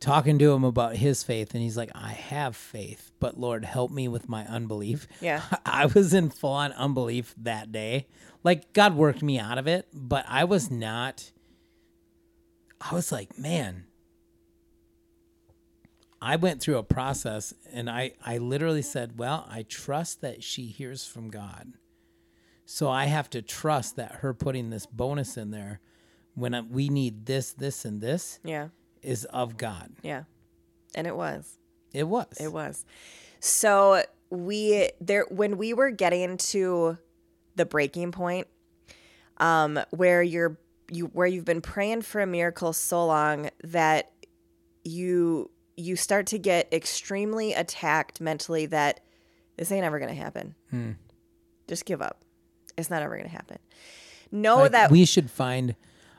[0.00, 3.90] talking to him about his faith, and he's like, "I have faith, but Lord, help
[3.90, 5.42] me with my unbelief." Yeah.
[5.66, 8.06] I was in full on unbelief that day.
[8.44, 11.30] Like God worked me out of it, but I was not.
[12.80, 13.84] I was like, man.
[16.20, 20.66] I went through a process and I, I literally said, Well, I trust that she
[20.66, 21.72] hears from God.
[22.64, 25.80] So I have to trust that her putting this bonus in there
[26.34, 28.68] when I, we need this, this, and this yeah
[29.02, 29.90] is of God.
[30.04, 30.24] yeah
[30.94, 31.58] and it was
[31.92, 32.28] It was.
[32.38, 32.84] It was.
[33.40, 36.98] So we there when we were getting to
[37.56, 38.46] the breaking point,
[39.38, 40.58] um, where you're
[40.90, 44.12] you where you've been praying for a miracle so long that
[44.84, 49.00] you you start to get extremely attacked mentally that
[49.56, 50.54] this ain't ever gonna happen.
[50.70, 50.92] Hmm.
[51.68, 52.24] Just give up.
[52.76, 53.58] It's not ever gonna happen.
[54.30, 55.74] Know Like, that we should find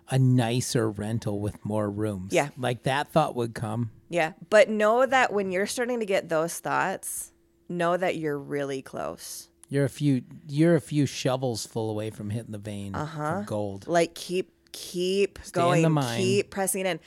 [0.09, 2.33] a nicer rental with more rooms.
[2.33, 2.49] Yeah.
[2.57, 3.91] Like that thought would come.
[4.09, 7.31] Yeah, but know that when you're starting to get those thoughts,
[7.67, 9.49] know that you're really close.
[9.73, 13.23] You're a few you're a few shovels full away from hitting the vein Uh-huh.
[13.39, 13.87] of gold.
[13.87, 15.83] like keep keep Stay going
[16.17, 16.99] keep pressing in.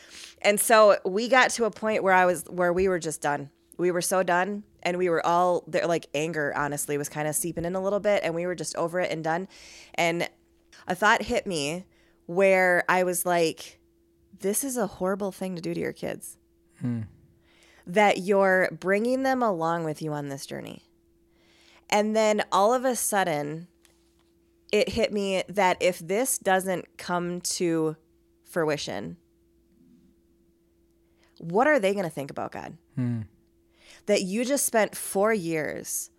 [0.43, 3.51] And so we got to a point where i was where we were just done.
[3.79, 7.37] We were so done and we were all there like anger honestly was kind of
[7.37, 9.47] seeping in a little bit and we were just over it and done.
[9.95, 10.29] And
[10.89, 11.85] a thought hit me
[12.27, 13.79] where i was like
[14.41, 16.37] this is a horrible thing to do to your kids.
[17.87, 20.83] That you're bringing them along with you on this journey
[21.89, 23.69] and then all of a sudden
[24.73, 27.97] it hit me that if this doesn't come to
[28.45, 29.17] fruition,
[31.39, 32.77] what are they going to think about God?
[32.95, 33.23] Hmm.
[34.07, 36.11] That you just spent four years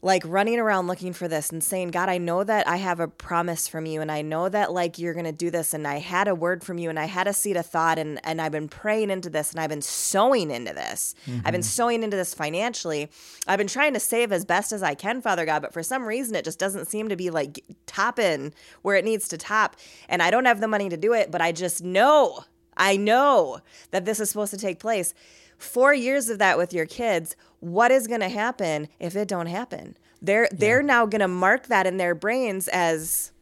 [0.00, 3.08] like running around looking for this and saying, God, I know that I have a
[3.08, 5.98] promise from you and I know that like you're going to do this and I
[5.98, 8.52] had a word from you and I had a seed of thought and, and I've
[8.52, 11.16] been praying into this and I've been sowing into this.
[11.44, 11.62] I've been mm-hmm.
[11.62, 13.10] sowing into this financially.
[13.48, 16.04] I've been trying to save as best as I can, Father God, but for some
[16.04, 19.74] reason it just doesn't seem to be like topping where it needs to top.
[20.08, 22.44] And I don't have the money to do it, but I just know,
[22.76, 23.58] I know
[23.90, 25.12] that this is supposed to take place.
[25.58, 29.46] Four years of that with your kids, what is going to happen if it don't
[29.46, 29.96] happen?
[30.20, 33.32] They're they're now going to mark that in their brains as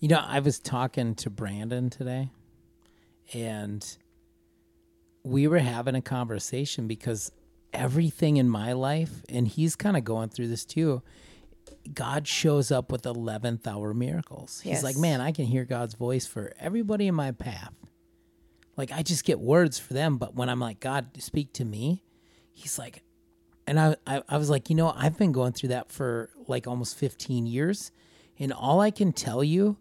[0.00, 2.30] You know, I was talking to Brandon today
[3.34, 3.96] and
[5.22, 7.32] we were having a conversation because
[7.72, 11.02] everything in my life, and he's kind of going through this too,
[11.92, 14.60] God shows up with 11th hour miracles.
[14.60, 14.82] He's Yes.
[14.84, 17.74] like, man, I can hear God's voice for everybody in my path.
[18.76, 20.16] Like, I just get words for them.
[20.16, 22.04] But when I'm like, God, speak to me,
[22.52, 23.02] he's like,
[23.66, 26.66] and I, I, I was like, you know, I've been going through that for like
[26.66, 27.90] almost 15 years.
[28.38, 29.78] And all I can tell you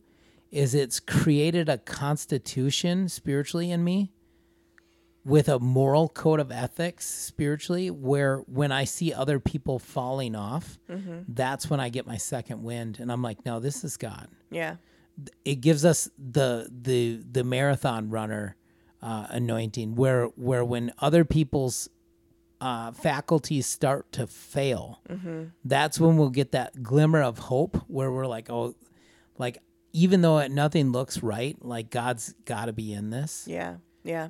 [0.52, 4.12] is it's created a constitution spiritually in me
[5.26, 10.78] with a moral code of ethics spiritually where when I see other people falling off,
[11.28, 14.28] that's when I get my second wind and I'm like, no, this is God.
[14.52, 14.76] Yeah.
[15.44, 18.56] It gives us the the the marathon runner
[19.02, 21.90] uh, anointing where where when other people's
[22.62, 25.02] uh, faculties start to fail,
[25.64, 28.76] that's when we'll get that glimmer of hope where we're like, oh,
[29.38, 29.60] like
[29.94, 33.46] even though it, nothing looks right, like God's got to be in this.
[33.48, 33.78] Yeah.
[34.04, 34.30] Yeah.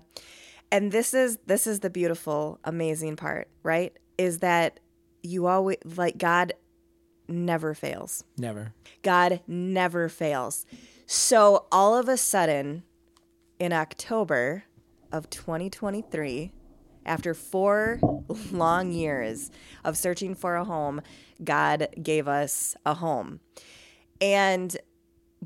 [0.72, 3.98] And this is this is the beautiful, amazing part, right?
[4.18, 4.80] Is that
[5.24, 6.54] you always like God
[7.28, 8.24] never fails.
[8.38, 8.74] Never.
[9.02, 10.66] God never fails.
[11.06, 12.84] So all of a sudden,
[13.60, 14.64] in October
[15.12, 16.52] of 2023,
[17.06, 18.00] after four
[18.52, 19.52] long years
[19.84, 21.02] of searching for a home,
[21.44, 23.40] God gave us a home.
[24.22, 24.76] And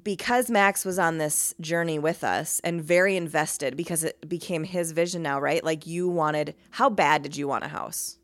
[0.03, 4.91] because Max was on this journey with us and very invested because it became his
[4.91, 5.64] vision now, right?
[5.64, 8.18] Like you wanted how bad did you want a house?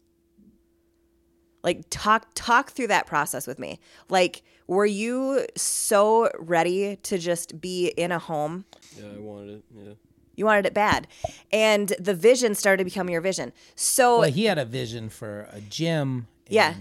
[1.64, 3.80] Like talk talk through that process with me.
[4.10, 8.66] Like were you so ready to just be in a home?
[8.98, 9.64] Yeah, I wanted it.
[9.76, 9.94] Yeah.
[10.36, 11.08] You wanted it bad.
[11.52, 13.54] And the vision started to become your vision.
[13.76, 16.28] So Well, he had a vision for a gym.
[16.48, 16.74] Yeah.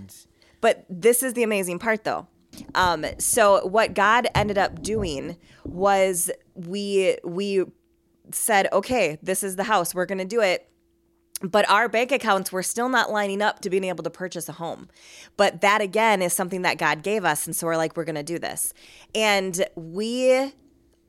[0.61, 2.27] But this is the amazing part, though.
[2.75, 7.65] Um, so what God ended up doing was we we
[8.31, 9.95] said, okay, this is the house.
[9.95, 10.69] We're going to do it.
[11.43, 14.53] But our bank accounts were still not lining up to being able to purchase a
[14.53, 14.89] home.
[15.37, 17.47] But that again is something that God gave us.
[17.47, 18.73] And so we're like, we're going to do this.
[19.15, 20.53] And we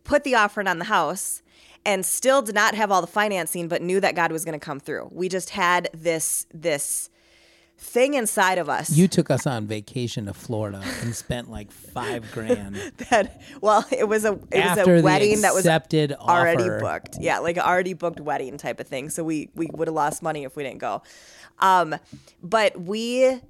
[0.03, 1.41] put the offering on the house
[1.85, 4.63] and still did not have all the financing, but knew that God was going to
[4.63, 5.09] come through.
[5.11, 7.09] We just had this, this
[7.77, 8.89] thing inside of us.
[8.89, 12.75] You took us on vacation to Florida and spent like five grand
[13.09, 16.79] that well it was a it after was a wedding that was accepted already offer.
[16.79, 19.95] booked yeah like an already booked wedding type of thing so we we would have
[19.95, 21.01] lost money if we didn't go
[21.59, 21.95] um
[22.41, 23.41] but we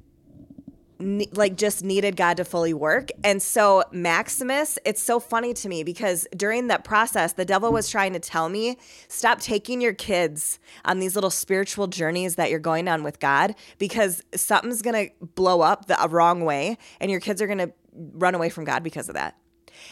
[1.00, 3.10] ne- like just needed God to fully work.
[3.24, 7.90] And so Maximus, it's so funny to me because during that process, the devil was
[7.90, 8.78] trying to tell me,
[9.08, 13.56] stop taking your kids on these little spiritual journeys that you're going on with God
[13.78, 17.72] because something's going to blow up the wrong way and your kids are going to
[17.94, 19.38] run away from God because of that.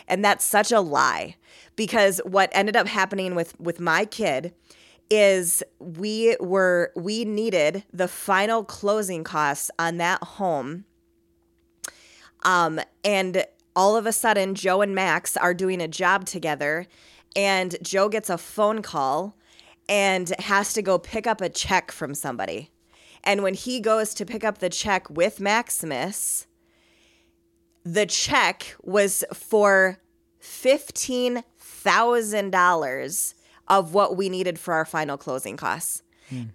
[0.07, 1.35] And that's such a lie
[1.75, 4.53] because what ended up happening with with my kid
[5.09, 10.85] is we were we needed the final closing costs on that home
[12.43, 16.85] um, and all of a sudden, Joe and Max are doing a job together,
[17.35, 19.35] and Joe gets a phone call
[19.89, 22.71] and has to go pick up a check from somebody.
[23.23, 26.47] And when he goes to pick up the check with Maximus,
[27.83, 29.99] the check was for
[30.41, 33.33] $15,000
[33.67, 36.01] of what we needed for our final closing costs.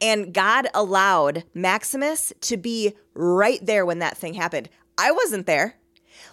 [0.01, 4.69] And God allowed Maximus to be right there when that thing happened.
[4.99, 5.77] I wasn't there.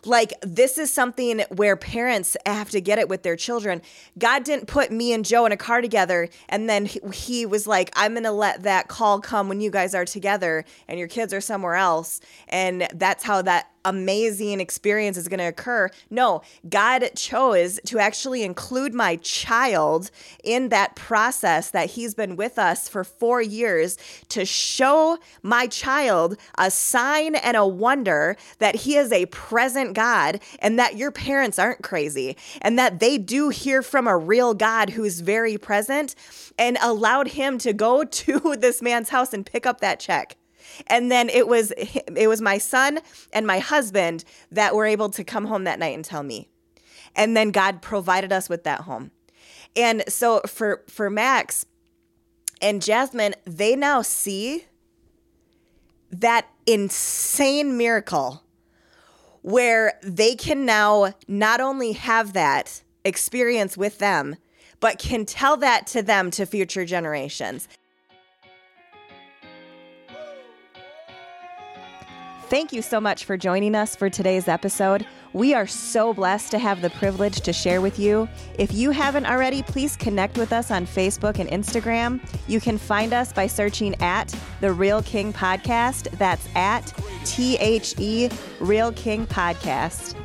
[0.03, 3.81] Like, this is something where parents have to get it with their children.
[4.17, 7.91] God didn't put me and Joe in a car together, and then he, was like,
[7.95, 11.33] I'm going to let that call come when you guys are together and your kids
[11.33, 12.21] are somewhere else.
[12.49, 15.89] And that's how that amazing experience is going to occur.
[16.09, 20.11] No, God chose to actually include my child
[20.43, 23.97] in that process that he's been with us for four years
[24.29, 30.41] to show my child a sign and a wonder that he is a present God
[30.59, 34.89] and that your parents aren't crazy and that they do hear from a real God
[34.89, 36.15] who's very present
[36.57, 40.35] and allowed him to go to this man's house and pick up that check
[40.87, 42.99] and then it was it was my son
[43.33, 46.49] and my husband that were able to come home that night and tell me.
[47.15, 49.11] And then god provided us with that home.
[49.75, 51.65] And so for for max
[52.61, 54.65] and jasmine they now see
[56.11, 58.43] that insane miracle
[59.41, 64.35] where they can now not only have that experience with them
[64.79, 67.67] but can tell that to them to future generations
[72.47, 75.07] Thank you so much for joining us for today's episode.
[75.33, 78.29] We are so blessed to have the privilege to share with you.
[78.59, 82.21] If you haven't already, please connect with us on Facebook and Instagram.
[82.47, 86.15] You can find us by searching at The Real King Podcast.
[86.19, 86.93] That's at
[87.25, 88.29] T H E
[88.59, 90.15] Real King Podcast.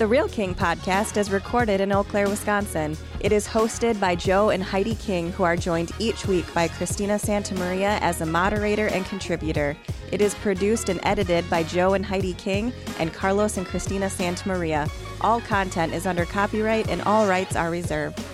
[0.00, 2.96] The Real King podcast is recorded in Eau Claire, Wisconsin.
[3.20, 7.18] It is hosted by Joe and Heidi King, who are joined each week by Christina
[7.18, 9.76] Santamaria as a moderator and contributor.
[10.10, 14.90] It is produced and edited by Joe and Heidi King and Carlos and Christina Santamaria.
[15.20, 18.24] All content is under copyright and all rights are reserved.